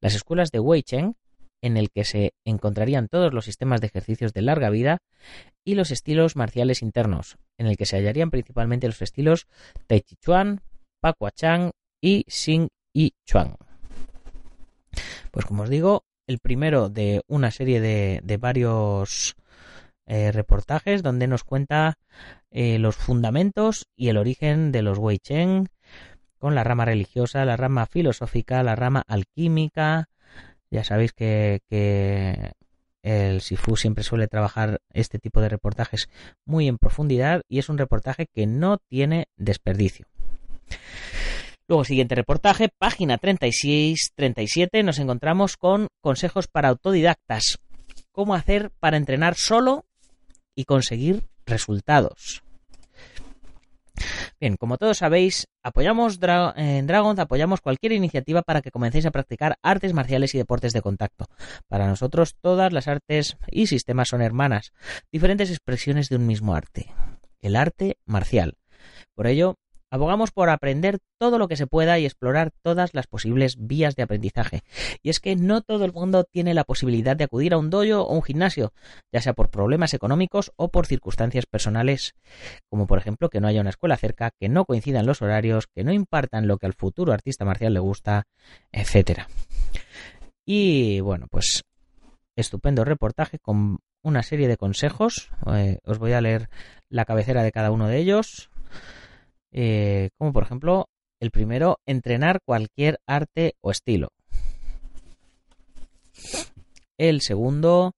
Las 0.00 0.14
escuelas 0.14 0.52
de 0.52 0.60
Wei 0.60 0.84
Cheng 0.84 1.16
en 1.62 1.76
el 1.76 1.90
que 1.90 2.04
se 2.04 2.34
encontrarían 2.44 3.08
todos 3.08 3.32
los 3.32 3.44
sistemas 3.44 3.80
de 3.80 3.86
ejercicios 3.88 4.32
de 4.32 4.42
larga 4.42 4.70
vida 4.70 4.98
y 5.64 5.74
los 5.74 5.90
estilos 5.90 6.36
marciales 6.36 6.82
internos, 6.82 7.36
en 7.58 7.66
el 7.66 7.76
que 7.76 7.86
se 7.86 7.96
hallarían 7.96 8.30
principalmente 8.30 8.86
los 8.86 9.00
estilos 9.00 9.46
Tai 9.86 10.00
Chi 10.00 10.16
Chuan, 10.16 10.60
Pakua 11.00 11.30
Chang 11.30 11.70
y 12.00 12.24
Xing 12.28 12.68
Yi 12.92 13.14
Chuan. 13.24 13.56
Pues 15.30 15.46
como 15.46 15.64
os 15.64 15.70
digo, 15.70 16.04
el 16.26 16.38
primero 16.38 16.88
de 16.88 17.22
una 17.26 17.50
serie 17.50 17.80
de, 17.80 18.36
varios 18.38 19.34
eh, 20.06 20.32
reportajes 20.32 21.02
donde 21.02 21.26
nos 21.26 21.44
cuenta 21.44 21.98
eh, 22.50 22.78
los 22.78 22.96
fundamentos 22.96 23.86
y 23.96 24.08
el 24.08 24.16
origen 24.16 24.70
de 24.72 24.82
los 24.82 24.98
Wei 24.98 25.18
Cheng, 25.18 25.68
con 26.38 26.54
la 26.54 26.64
rama 26.64 26.84
religiosa, 26.84 27.44
la 27.44 27.56
rama 27.56 27.86
filosófica, 27.86 28.62
la 28.62 28.76
rama 28.76 29.02
alquímica, 29.06 30.08
ya 30.74 30.82
sabéis 30.82 31.12
que, 31.12 31.60
el 33.02 33.42
Sifu 33.42 33.76
siempre 33.76 34.02
suele 34.02 34.28
trabajar 34.28 34.80
este 34.92 35.18
tipo 35.18 35.40
de 35.40 35.50
reportajes 35.50 36.08
muy 36.46 36.68
en 36.68 36.78
profundidad 36.78 37.42
y 37.48 37.58
es 37.58 37.68
un 37.68 37.78
reportaje 37.78 38.26
que 38.26 38.46
no 38.46 38.78
tiene 38.78 39.28
desperdicio. 39.36 40.06
Luego, 41.68 41.84
siguiente 41.84 42.14
reportaje, 42.14 42.70
página 42.76 43.18
36-37, 43.18 44.82
nos 44.82 44.98
encontramos 44.98 45.56
con 45.56 45.88
consejos 46.00 46.48
para 46.48 46.70
autodidactas. 46.70 47.58
¿Cómo 48.10 48.34
hacer 48.34 48.70
para 48.80 48.96
entrenar 48.96 49.34
solo 49.36 49.84
y 50.56 50.64
conseguir 50.64 51.24
resultados? 51.46 52.42
Bien, 54.40 54.56
como 54.56 54.76
todos 54.76 54.98
sabéis, 54.98 55.46
apoyamos 55.62 56.18
en 56.56 56.86
Dragon, 56.86 57.18
apoyamos 57.18 57.60
cualquier 57.60 57.92
iniciativa 57.92 58.42
para 58.42 58.62
que 58.62 58.70
comencéis 58.70 59.06
a 59.06 59.10
practicar 59.10 59.58
artes 59.62 59.92
marciales 59.92 60.34
y 60.34 60.38
deportes 60.38 60.72
de 60.72 60.82
contacto. 60.82 61.26
Para 61.68 61.86
nosotros 61.86 62.34
todas 62.40 62.72
las 62.72 62.88
artes 62.88 63.36
y 63.50 63.66
sistemas 63.66 64.08
son 64.08 64.22
hermanas, 64.22 64.72
diferentes 65.12 65.50
expresiones 65.50 66.08
de 66.08 66.16
un 66.16 66.26
mismo 66.26 66.54
arte, 66.54 66.92
el 67.40 67.56
arte 67.56 67.96
marcial. 68.04 68.58
Por 69.14 69.26
ello, 69.26 69.56
Abogamos 69.94 70.32
por 70.32 70.50
aprender 70.50 70.98
todo 71.20 71.38
lo 71.38 71.46
que 71.46 71.54
se 71.54 71.68
pueda 71.68 72.00
y 72.00 72.04
explorar 72.04 72.50
todas 72.62 72.94
las 72.94 73.06
posibles 73.06 73.54
vías 73.60 73.94
de 73.94 74.02
aprendizaje. 74.02 74.64
Y 75.04 75.08
es 75.08 75.20
que 75.20 75.36
no 75.36 75.60
todo 75.60 75.84
el 75.84 75.92
mundo 75.92 76.24
tiene 76.24 76.52
la 76.52 76.64
posibilidad 76.64 77.14
de 77.14 77.22
acudir 77.22 77.54
a 77.54 77.58
un 77.58 77.70
dojo 77.70 78.02
o 78.02 78.12
un 78.12 78.22
gimnasio, 78.24 78.72
ya 79.12 79.20
sea 79.20 79.34
por 79.34 79.50
problemas 79.50 79.94
económicos 79.94 80.52
o 80.56 80.72
por 80.72 80.86
circunstancias 80.86 81.46
personales, 81.46 82.16
como 82.68 82.88
por 82.88 82.98
ejemplo 82.98 83.30
que 83.30 83.38
no 83.38 83.46
haya 83.46 83.60
una 83.60 83.70
escuela 83.70 83.96
cerca, 83.96 84.32
que 84.36 84.48
no 84.48 84.64
coincidan 84.64 85.06
los 85.06 85.22
horarios, 85.22 85.68
que 85.72 85.84
no 85.84 85.92
impartan 85.92 86.48
lo 86.48 86.58
que 86.58 86.66
al 86.66 86.74
futuro 86.74 87.12
artista 87.12 87.44
marcial 87.44 87.72
le 87.72 87.78
gusta, 87.78 88.26
etc. 88.72 89.28
Y 90.44 90.98
bueno, 91.02 91.28
pues 91.30 91.62
estupendo 92.34 92.84
reportaje 92.84 93.38
con 93.38 93.78
una 94.02 94.24
serie 94.24 94.48
de 94.48 94.56
consejos. 94.56 95.30
Eh, 95.54 95.78
os 95.84 96.00
voy 96.00 96.14
a 96.14 96.20
leer 96.20 96.48
la 96.88 97.04
cabecera 97.04 97.44
de 97.44 97.52
cada 97.52 97.70
uno 97.70 97.86
de 97.86 97.98
ellos 97.98 98.50
eh, 99.54 100.10
como 100.18 100.32
por 100.32 100.42
ejemplo 100.42 100.88
el 101.20 101.30
primero, 101.30 101.78
entrenar 101.86 102.40
cualquier 102.44 102.98
arte 103.06 103.54
o 103.62 103.70
estilo. 103.70 104.08
El 106.98 107.22
segundo, 107.22 107.94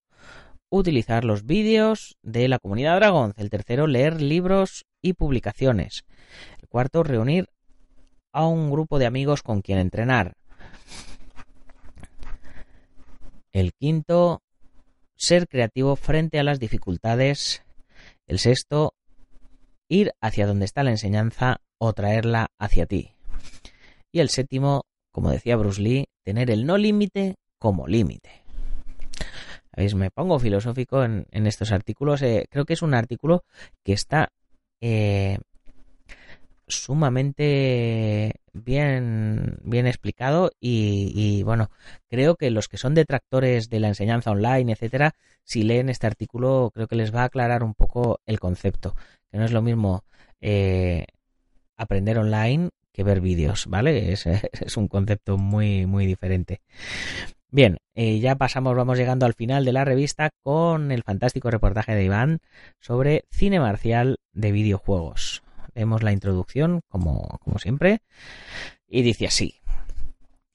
utilizar 0.68 1.24
los 1.24 1.44
vídeos 1.44 2.16
de 2.22 2.46
la 2.48 2.58
comunidad 2.58 2.96
Dragon. 2.96 3.32
El 3.36 3.50
tercero, 3.50 3.86
leer 3.86 4.20
libros 4.20 4.84
y 5.02 5.14
publicaciones. 5.14 6.04
El 6.60 6.68
cuarto, 6.68 7.02
reunir 7.02 7.48
a 8.32 8.46
un 8.46 8.70
grupo 8.70 8.98
de 8.98 9.06
amigos 9.06 9.42
con 9.42 9.62
quien 9.62 9.78
entrenar. 9.78 10.34
El 13.50 13.72
quinto, 13.72 14.42
ser 15.16 15.48
creativo 15.48 15.96
frente 15.96 16.38
a 16.38 16.44
las 16.44 16.60
dificultades. 16.60 17.62
El 18.26 18.38
sexto, 18.38 18.92
ir 19.88 20.12
hacia 20.20 20.46
donde 20.46 20.64
está 20.64 20.82
la 20.82 20.90
enseñanza 20.90 21.60
o 21.78 21.92
traerla 21.92 22.48
hacia 22.58 22.86
ti. 22.86 23.12
Y 24.12 24.20
el 24.20 24.28
séptimo, 24.28 24.84
como 25.12 25.30
decía 25.30 25.56
Bruce 25.56 25.80
Lee, 25.80 26.08
tener 26.22 26.50
el 26.50 26.66
no 26.66 26.78
límite 26.78 27.36
como 27.58 27.86
límite. 27.86 28.42
¿Veis? 29.76 29.94
Me 29.94 30.10
pongo 30.10 30.38
filosófico 30.38 31.04
en, 31.04 31.26
estos 31.46 31.70
artículos. 31.70 32.22
Eh, 32.22 32.46
creo 32.50 32.64
que 32.64 32.72
es 32.72 32.82
un 32.82 32.94
artículo 32.94 33.44
que 33.84 33.92
está 33.92 34.32
eh, 34.80 35.38
sumamente 36.68 38.40
bien, 38.52 39.58
bien 39.62 39.86
explicado 39.86 40.50
y, 40.60 41.42
bueno, 41.44 41.70
creo 42.08 42.36
que 42.36 42.50
los 42.50 42.68
que 42.68 42.78
son 42.78 42.94
detractores 42.94 43.70
de 43.70 43.80
la 43.80 43.88
enseñanza 43.88 44.30
online, 44.30 44.72
etcétera, 44.72 45.14
si 45.44 45.62
leen 45.62 45.88
este 45.88 46.06
artículo, 46.06 46.70
creo 46.74 46.88
que 46.88 46.96
les 46.96 47.14
va 47.14 47.22
a 47.22 47.24
aclarar 47.24 47.62
un 47.62 47.74
poco 47.74 48.20
el 48.26 48.40
concepto 48.40 48.94
que 49.30 49.38
no 49.38 49.44
es 49.44 49.52
lo 49.52 49.62
mismo 49.62 50.04
eh, 50.40 51.06
aprender 51.76 52.18
online 52.18 52.70
que 52.92 53.04
ver 53.04 53.20
vídeos, 53.20 53.66
¿vale? 53.66 54.12
Es, 54.12 54.26
es, 54.52 54.76
un 54.76 54.88
concepto 54.88 55.36
muy, 55.36 55.86
muy 55.86 56.06
diferente. 56.06 56.62
Bien, 57.50 57.78
eh, 57.94 58.18
ya 58.18 58.36
pasamos, 58.36 58.74
vamos 58.74 58.98
llegando 58.98 59.24
al 59.26 59.34
final 59.34 59.64
de 59.64 59.72
la 59.72 59.84
revista 59.84 60.30
con 60.42 60.90
el 60.90 61.02
fantástico 61.02 61.50
reportaje 61.50 61.94
de 61.94 62.04
Iván 62.04 62.40
sobre 62.80 63.24
cine 63.30 63.60
marcial 63.60 64.18
de 64.32 64.52
videojuegos. 64.52 65.42
Vemos 65.76 66.02
la 66.02 66.12
introducción, 66.12 66.80
como, 66.88 67.38
como 67.42 67.58
siempre, 67.58 68.00
y 68.88 69.02
dice 69.02 69.26
así. 69.26 69.60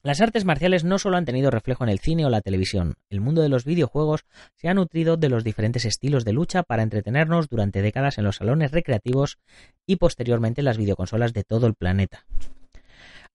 Las 0.02 0.20
artes 0.20 0.44
marciales 0.44 0.82
no 0.82 0.98
solo 0.98 1.16
han 1.16 1.24
tenido 1.24 1.52
reflejo 1.52 1.84
en 1.84 1.90
el 1.90 2.00
cine 2.00 2.26
o 2.26 2.30
la 2.30 2.40
televisión, 2.40 2.96
el 3.08 3.20
mundo 3.20 3.40
de 3.40 3.48
los 3.48 3.64
videojuegos 3.64 4.24
se 4.56 4.68
ha 4.68 4.74
nutrido 4.74 5.16
de 5.16 5.28
los 5.28 5.44
diferentes 5.44 5.84
estilos 5.84 6.24
de 6.24 6.32
lucha 6.32 6.64
para 6.64 6.82
entretenernos 6.82 7.48
durante 7.48 7.82
décadas 7.82 8.18
en 8.18 8.24
los 8.24 8.36
salones 8.36 8.72
recreativos 8.72 9.38
y 9.86 9.94
posteriormente 9.94 10.60
en 10.60 10.64
las 10.64 10.76
videoconsolas 10.76 11.32
de 11.32 11.44
todo 11.44 11.68
el 11.68 11.74
planeta. 11.74 12.26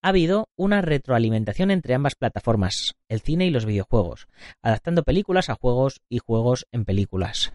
Ha 0.01 0.09
habido 0.09 0.49
una 0.57 0.81
retroalimentación 0.81 1.71
entre 1.71 1.93
ambas 1.93 2.15
plataformas, 2.15 2.95
el 3.07 3.21
cine 3.21 3.45
y 3.45 3.49
los 3.49 3.65
videojuegos, 3.65 4.27
adaptando 4.61 5.03
películas 5.03 5.49
a 5.49 5.55
juegos 5.55 6.01
y 6.09 6.19
juegos 6.19 6.67
en 6.73 6.83
películas. 6.83 7.53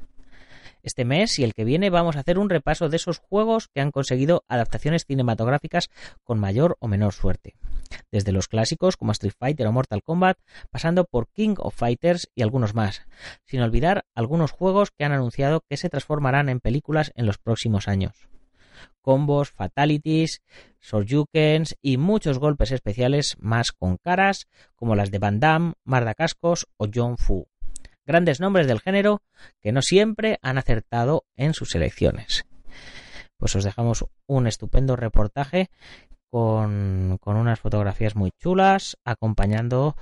Este 0.82 1.04
mes 1.04 1.38
y 1.38 1.44
el 1.44 1.54
que 1.54 1.64
viene 1.64 1.90
vamos 1.90 2.16
a 2.16 2.20
hacer 2.20 2.40
un 2.40 2.50
repaso 2.50 2.88
de 2.88 2.96
esos 2.96 3.18
juegos 3.18 3.68
que 3.68 3.80
han 3.80 3.92
conseguido 3.92 4.44
adaptaciones 4.48 5.04
cinematográficas 5.06 5.90
con 6.24 6.40
mayor 6.40 6.76
o 6.80 6.88
menor 6.88 7.12
suerte. 7.12 7.54
Desde 8.10 8.32
los 8.32 8.48
clásicos 8.48 8.96
como 8.96 9.12
Street 9.12 9.34
Fighter 9.38 9.68
o 9.68 9.72
Mortal 9.72 10.02
Kombat, 10.02 10.38
pasando 10.70 11.04
por 11.04 11.28
King 11.28 11.54
of 11.58 11.76
Fighters 11.76 12.28
y 12.34 12.42
algunos 12.42 12.74
más, 12.74 13.02
sin 13.44 13.60
olvidar 13.60 14.06
algunos 14.14 14.50
juegos 14.50 14.90
que 14.90 15.04
han 15.04 15.12
anunciado 15.12 15.62
que 15.68 15.76
se 15.76 15.88
transformarán 15.88 16.48
en 16.48 16.58
películas 16.58 17.12
en 17.14 17.26
los 17.26 17.38
próximos 17.38 17.86
años. 17.86 18.28
Combos, 19.02 19.52
fatalities, 19.52 20.42
soryukens 20.80 21.76
y 21.80 21.96
muchos 21.96 22.40
golpes 22.40 22.72
especiales 22.72 23.36
más 23.38 23.70
con 23.70 23.98
caras 23.98 24.48
como 24.74 24.96
las 24.96 25.12
de 25.12 25.20
Van 25.20 25.38
Damme, 25.38 25.74
Marda 25.84 26.14
Cascos 26.14 26.66
o 26.76 26.88
John 26.92 27.18
Fu 27.18 27.51
grandes 28.04 28.40
nombres 28.40 28.66
del 28.66 28.80
género 28.80 29.22
que 29.60 29.72
no 29.72 29.82
siempre 29.82 30.38
han 30.42 30.58
acertado 30.58 31.24
en 31.36 31.54
sus 31.54 31.74
elecciones. 31.74 32.44
Pues 33.36 33.56
os 33.56 33.64
dejamos 33.64 34.04
un 34.26 34.46
estupendo 34.46 34.96
reportaje 34.96 35.70
con, 36.30 37.18
unas 37.24 37.60
fotografías 37.60 38.16
muy 38.16 38.30
chulas, 38.38 38.96
acompañando 39.04 39.96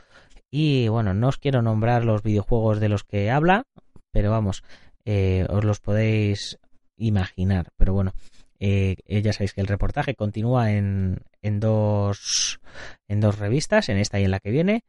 y 0.50 0.88
bueno, 0.88 1.14
no 1.14 1.28
os 1.28 1.38
quiero 1.38 1.62
nombrar 1.62 2.04
los 2.04 2.22
videojuegos 2.22 2.80
de 2.80 2.88
los 2.88 3.04
que 3.04 3.30
habla, 3.30 3.64
pero 4.12 4.30
vamos, 4.30 4.62
eh, 5.04 5.46
os 5.48 5.64
los 5.64 5.80
podéis 5.80 6.58
imaginar. 6.96 7.68
Pero 7.76 7.94
bueno, 7.94 8.12
eh, 8.60 8.96
ya 9.06 9.32
sabéis 9.32 9.54
que 9.54 9.60
el 9.60 9.66
reportaje 9.66 10.14
continúa 10.14 10.72
en, 10.72 11.22
en, 11.42 11.60
dos, 11.60 12.60
en 13.08 13.20
dos 13.20 13.38
revistas, 13.38 13.88
en 13.88 13.96
esta 13.96 14.20
y 14.20 14.24
en 14.24 14.30
la 14.30 14.40
que 14.40 14.50
viene. 14.50 14.84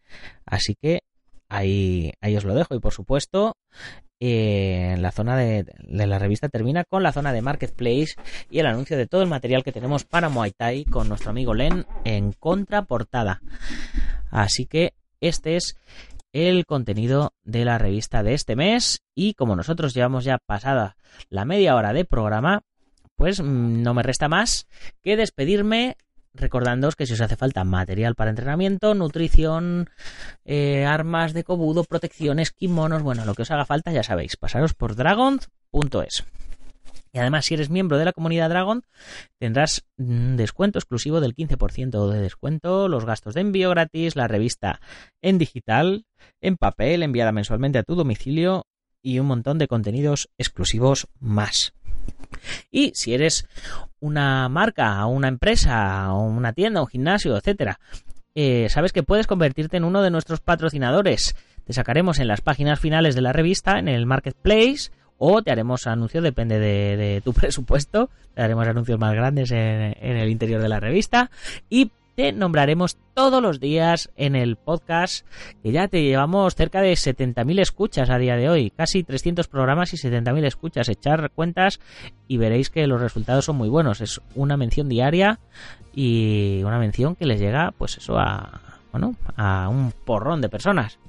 Así 0.46 0.76
que 0.76 1.04
Ahí, 1.52 2.14
ahí 2.22 2.38
os 2.38 2.46
lo 2.46 2.56
dejo. 2.56 2.76
Y 2.76 2.80
por 2.80 2.94
supuesto, 2.94 3.58
eh, 4.22 4.96
la 5.00 5.12
zona 5.12 5.36
de, 5.36 5.66
la 5.90 6.18
revista 6.18 6.48
termina 6.48 6.86
con 6.86 7.04
la 7.04 7.12
zona 7.12 7.34
de 7.34 7.42
Marketplace 7.42 8.16
y 8.50 8.60
el 8.60 8.68
anuncio 8.68 8.96
de 8.96 9.06
todo 9.06 9.22
el 9.22 9.28
material 9.28 9.62
que 9.62 9.74
tenemos 9.74 10.06
para 10.06 10.30
Muay 10.30 10.52
Thai 10.52 10.86
con 10.86 11.10
nuestro 11.10 11.32
amigo 11.32 11.54
Len 11.54 11.86
en 12.06 12.32
contraportada. 12.32 13.42
Así 14.30 14.66
que 14.66 14.94
este 15.20 15.58
es 15.58 15.76
el 16.32 16.66
contenido 16.66 17.34
de 17.44 17.66
la 17.66 17.78
revista 17.78 18.24
de 18.24 18.34
este 18.34 18.56
mes 18.56 19.02
y 19.14 19.34
como 19.34 19.58
nosotros 19.58 19.94
llevamos 19.94 20.24
ya 20.24 20.38
pasada 20.38 20.96
la 21.30 21.44
media 21.44 21.76
hora 21.76 21.92
de 21.92 22.06
programa, 22.06 22.62
pues 23.18 23.42
mm, 23.42 23.84
no 23.84 23.94
me 23.94 24.04
resta 24.04 24.30
más 24.30 24.68
que 25.04 25.18
despedirme 25.18 25.98
recordándoos 26.34 26.96
que 26.96 27.06
si 27.06 27.14
os 27.14 27.22
hace 27.22 27.36
falta 27.36 27.64
material 27.64 28.16
para 28.16 28.30
entrenamiento, 28.30 28.94
nutrición, 28.94 29.90
eh, 30.46 30.86
armas 30.86 31.34
de 31.34 31.44
cobudo, 31.44 31.84
protecciones, 31.84 32.52
kimonos, 32.52 33.04
bueno, 33.04 33.26
lo 33.26 33.34
que 33.34 33.44
os 33.44 33.52
haga 33.52 33.66
falta 33.66 33.92
ya 33.92 34.04
sabéis, 34.04 34.38
pasaros 34.38 34.74
por 34.74 34.96
dragon.es. 34.96 36.26
Y 37.14 37.20
además, 37.20 37.46
si 37.46 37.56
eres 37.56 37.70
miembro 37.70 37.98
de 37.98 38.06
la 38.06 38.14
comunidad 38.14 38.50
Dragon, 38.50 38.84
tendrás 39.38 39.84
descuento 39.98 40.80
exclusivo 40.80 41.20
del 41.20 41.36
15% 41.36 42.10
de 42.10 42.22
descuento, 42.22 42.88
los 42.88 43.06
gastos 43.06 43.34
de 43.34 43.42
envío 43.42 43.70
gratis, 43.70 44.16
la 44.16 44.28
revista 44.28 44.80
en 45.22 45.38
digital, 45.38 46.06
en 46.40 46.56
papel, 46.56 47.04
enviada 47.04 47.34
mensualmente 47.34 47.80
a 47.80 47.84
tu 47.84 47.96
domicilio 47.96 48.66
y 49.02 49.20
un 49.20 49.28
montón 49.28 49.58
de 49.58 49.68
contenidos 49.68 50.30
exclusivos 50.38 51.08
más. 51.20 51.74
Y 52.72 52.92
si 52.96 53.14
eres 53.14 53.48
una 54.00 54.50
marca, 54.50 55.06
una 55.06 55.28
empresa, 55.28 56.12
una 56.14 56.54
tienda, 56.54 56.82
un 56.82 56.88
gimnasio, 56.88 57.38
etcétera, 57.38 57.80
eh, 58.34 58.68
sabes 58.70 58.94
que 58.94 59.04
puedes 59.04 59.28
convertirte 59.28 59.78
en 59.78 59.84
uno 59.84 60.02
de 60.02 60.12
nuestros 60.12 60.40
patrocinadores. 60.40 61.36
Te 61.66 61.74
sacaremos 61.74 62.20
en 62.20 62.28
las 62.28 62.42
páginas 62.42 62.80
finales 62.80 63.16
de 63.16 63.22
la 63.22 63.34
revista, 63.34 63.78
en 63.78 63.88
el 63.88 64.06
marketplace, 64.06 64.92
o 65.18 65.44
te 65.44 65.52
haremos 65.52 65.86
anuncios, 65.86 66.24
depende 66.24 66.58
de, 66.60 67.22
tu 67.24 67.34
presupuesto, 67.34 68.10
te 68.34 68.42
haremos 68.42 68.68
anuncios 68.68 69.00
más 69.00 69.14
grandes 69.14 69.52
en, 69.52 69.96
en 70.00 70.18
el 70.18 70.30
interior 70.30 70.62
de 70.62 70.70
la 70.70 70.80
revista. 70.80 71.30
Y 71.70 71.92
te 72.16 72.32
nombraremos 72.32 72.98
todos 73.14 73.42
los 73.42 73.60
días 73.60 74.10
en 74.16 74.36
el 74.36 74.56
podcast, 74.56 75.26
que 75.64 75.72
ya 75.72 75.88
te 75.88 76.04
llevamos 76.04 76.56
cerca 76.56 76.82
de 76.82 76.94
70.000 76.94 77.60
escuchas 77.60 78.10
a 78.10 78.18
día 78.18 78.36
de 78.36 78.50
hoy, 78.50 78.70
casi 78.72 79.04
300 79.04 79.48
programas 79.48 79.94
y 79.94 79.98
70.000 79.98 80.46
escuchas. 80.46 80.90
Echar 80.90 81.32
cuentas 81.32 81.80
y 82.28 82.38
veréis 82.38 82.70
que 82.70 82.88
los 82.88 83.02
resultados 83.02 83.46
son 83.46 83.58
muy 83.58 83.70
buenos. 83.70 84.02
Es 84.02 84.22
una 84.36 84.58
mención 84.58 84.90
diaria 84.90 85.40
y 85.94 86.62
una 86.64 86.80
mención 86.80 87.16
que 87.16 87.26
les 87.26 87.40
llega, 87.40 87.72
pues 87.78 87.98
eso, 87.98 88.18
a, 88.18 88.62
bueno, 88.92 89.16
a 89.36 89.70
un 89.70 89.92
porrón 90.06 90.42
de 90.42 90.50
personas 90.50 91.00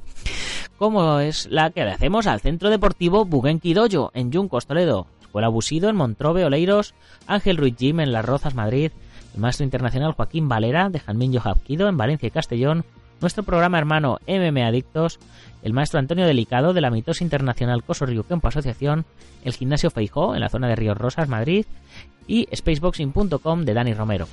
como 0.78 1.20
es 1.20 1.46
la 1.48 1.70
que 1.70 1.84
le 1.84 1.92
hacemos 1.92 2.26
al 2.26 2.40
Centro 2.40 2.68
Deportivo 2.68 3.24
Bugenki 3.24 3.72
Dojo 3.72 4.10
en 4.14 4.32
Yuncos, 4.32 4.66
Toledo. 4.66 5.06
Escuela 5.32 5.48
Busido 5.48 5.88
en 5.88 5.96
Montrobe, 5.96 6.44
Oleiros, 6.44 6.92
Ángel 7.26 7.56
Ruiz 7.56 7.76
Jim 7.78 8.00
en 8.00 8.12
Las 8.12 8.24
Rozas, 8.24 8.54
Madrid, 8.54 8.92
el 9.34 9.40
maestro 9.40 9.64
internacional 9.64 10.12
Joaquín 10.12 10.48
Valera 10.48 10.90
de 10.90 11.00
Janmin 11.00 11.32
Yohapkido 11.32 11.88
en 11.88 11.96
Valencia 11.96 12.26
y 12.26 12.30
Castellón, 12.30 12.84
nuestro 13.20 13.44
programa 13.44 13.78
hermano 13.78 14.18
MM 14.26 14.62
Adictos, 14.62 15.18
el 15.62 15.72
maestro 15.72 15.98
Antonio 15.98 16.26
Delicado 16.26 16.72
de 16.72 16.80
la 16.80 16.90
Mitosis 16.90 17.22
Internacional 17.22 17.84
Coso 17.84 18.04
Río 18.04 18.24
Campo 18.24 18.48
Asociación, 18.48 19.04
el 19.44 19.52
gimnasio 19.52 19.90
Feijó 19.90 20.34
en 20.34 20.40
la 20.40 20.48
zona 20.48 20.68
de 20.68 20.76
Ríos 20.76 20.98
Rosas, 20.98 21.28
Madrid. 21.28 21.66
Y 22.28 22.48
spaceboxing.com 22.54 23.64
de 23.64 23.74
Dani 23.74 23.94
Romero. 23.94 24.28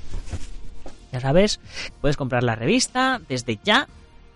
Ya 1.11 1.19
sabes, 1.19 1.59
puedes 2.01 2.17
comprar 2.17 2.43
la 2.43 2.55
revista 2.55 3.19
desde 3.27 3.59
ya 3.63 3.87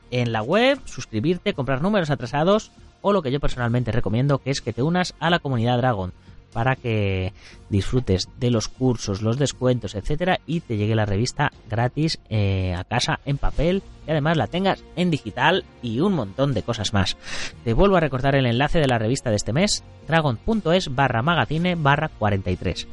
en 0.09 0.32
la 0.32 0.41
web, 0.41 0.80
suscribirte, 0.86 1.53
comprar 1.53 1.82
números 1.82 2.09
atrasados 2.09 2.72
o 3.01 3.14
lo 3.14 3.22
que 3.22 3.32
yo 3.32 3.39
personalmente 3.39 3.91
recomiendo 3.91 4.39
que 4.39 4.49
es 4.49 4.61
que 4.61 4.74
te 4.74 4.82
unas 4.82 5.14
a 5.20 5.30
la 5.30 5.38
comunidad 5.38 5.78
Dragon 5.78 6.14
para 6.54 6.76
que 6.76 7.34
disfrutes 7.70 8.30
de 8.39 8.51
los 8.51 8.68
cursos, 8.68 9.22
los 9.22 9.38
descuentos, 9.38 9.95
etcétera, 9.95 10.39
y 10.45 10.62
te 10.62 10.78
llegue 10.78 10.95
la 10.95 11.06
revista 11.06 11.51
gratis 11.70 12.20
eh, 12.30 12.74
a 12.78 12.84
casa 12.84 13.20
en 13.26 13.38
papel 13.38 13.82
y 14.08 14.12
además 14.12 14.38
la 14.38 14.47
tengas 14.47 14.84
en 14.95 15.10
digital 15.10 15.66
y 15.82 15.99
un 15.99 16.14
montón 16.14 16.54
de 16.54 16.64
cosas 16.64 16.93
más. 16.93 17.18
Te 17.64 17.74
vuelvo 17.74 17.97
a 17.97 18.01
recordar 18.01 18.36
el 18.36 18.45
enlace 18.45 18.80
de 18.80 18.88
la 18.88 18.99
revista 18.99 19.30
de 19.30 19.38
este 19.38 19.54
mes, 19.54 19.84
dragon.es 20.08 20.93
barra 20.93 21.22
magazine 21.22 21.76
barra 21.76 22.10
43. 22.10 22.88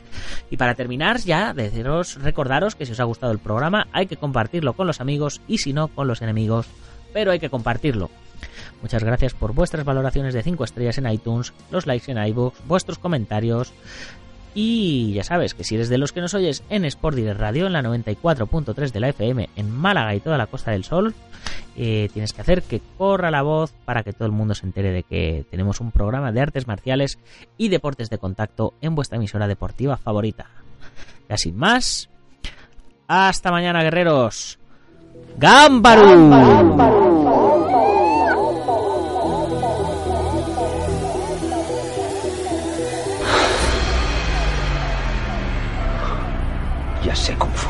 Y 0.51 0.57
para 0.57 0.75
terminar, 0.75 1.19
ya 1.19 1.53
deciros, 1.53 2.17
recordaros 2.23 2.75
que 2.75 2.87
si 2.87 2.93
os 2.93 3.01
ha 3.01 3.05
gustado 3.05 3.33
el 3.33 3.39
programa 3.39 3.87
hay 3.93 4.07
que 4.07 4.17
compartirlo 4.17 4.73
con 4.73 4.87
los 4.87 5.01
amigos 5.01 5.41
y 5.47 5.59
si 5.59 5.73
no 5.73 5.89
con 5.89 6.09
los 6.09 6.23
enemigos, 6.23 6.67
pero 7.13 7.33
hay 7.33 7.41
que 7.41 7.51
compartirlo. 7.51 8.11
Muchas 8.83 9.05
gracias 9.05 9.35
por 9.35 9.55
vuestras 9.55 9.85
valoraciones 9.85 10.35
de 10.35 10.43
5 10.43 10.65
estrellas 10.65 10.99
en 10.99 11.11
iTunes, 11.11 11.53
los 11.71 11.87
likes 11.87 12.11
en 12.11 12.19
iBooks, 12.19 12.67
vuestros 12.67 12.99
comentarios. 12.99 13.73
Y 14.55 15.13
ya 15.13 15.23
sabes 15.23 15.55
que 15.55 15.63
si 15.63 15.77
eres 15.77 15.89
de 15.89 15.99
los 15.99 16.13
que 16.13 16.21
nos 16.21 16.35
oyes 16.35 16.65
en 16.71 16.85
Sport 16.85 17.17
Direct 17.17 17.39
Radio, 17.39 17.67
en 17.67 17.73
la 17.73 17.83
94.3 17.83 18.91
de 18.91 19.01
la 19.01 19.09
FM, 19.11 19.49
en 19.55 19.71
Málaga 19.71 20.15
y 20.15 20.21
toda 20.21 20.39
la 20.39 20.49
Costa 20.49 20.73
del 20.73 20.83
Sol, 20.83 21.15
eh, 21.77 22.09
tienes 22.13 22.33
que 22.33 22.41
hacer 22.41 22.63
que 22.63 22.81
corra 22.99 23.31
la 23.31 23.43
voz 23.43 23.73
para 23.85 24.03
que 24.03 24.13
todo 24.13 24.27
el 24.27 24.33
mundo 24.33 24.55
se 24.55 24.67
entere 24.67 24.91
de 24.91 25.05
que 25.05 25.45
tenemos 25.51 25.81
un 25.81 25.93
programa 25.93 26.33
de 26.33 26.41
artes 26.41 26.67
marciales 26.67 27.19
y 27.57 27.69
deportes 27.69 28.11
de 28.11 28.19
contacto 28.19 28.75
en 28.81 28.97
vuestra 28.97 29.19
emisora 29.19 29.47
deportiva 29.47 29.97
favorita. 29.97 30.47
Ya 31.29 31.37
sin 31.37 31.57
más, 31.57 32.11
hasta 33.07 33.53
mañana, 33.53 33.83
guerreros. 33.83 34.59
¡Gámbaru! 35.39 37.20
Ya 47.11 47.17
sé 47.17 47.35
Kung 47.35 47.51
Fu. 47.53 47.70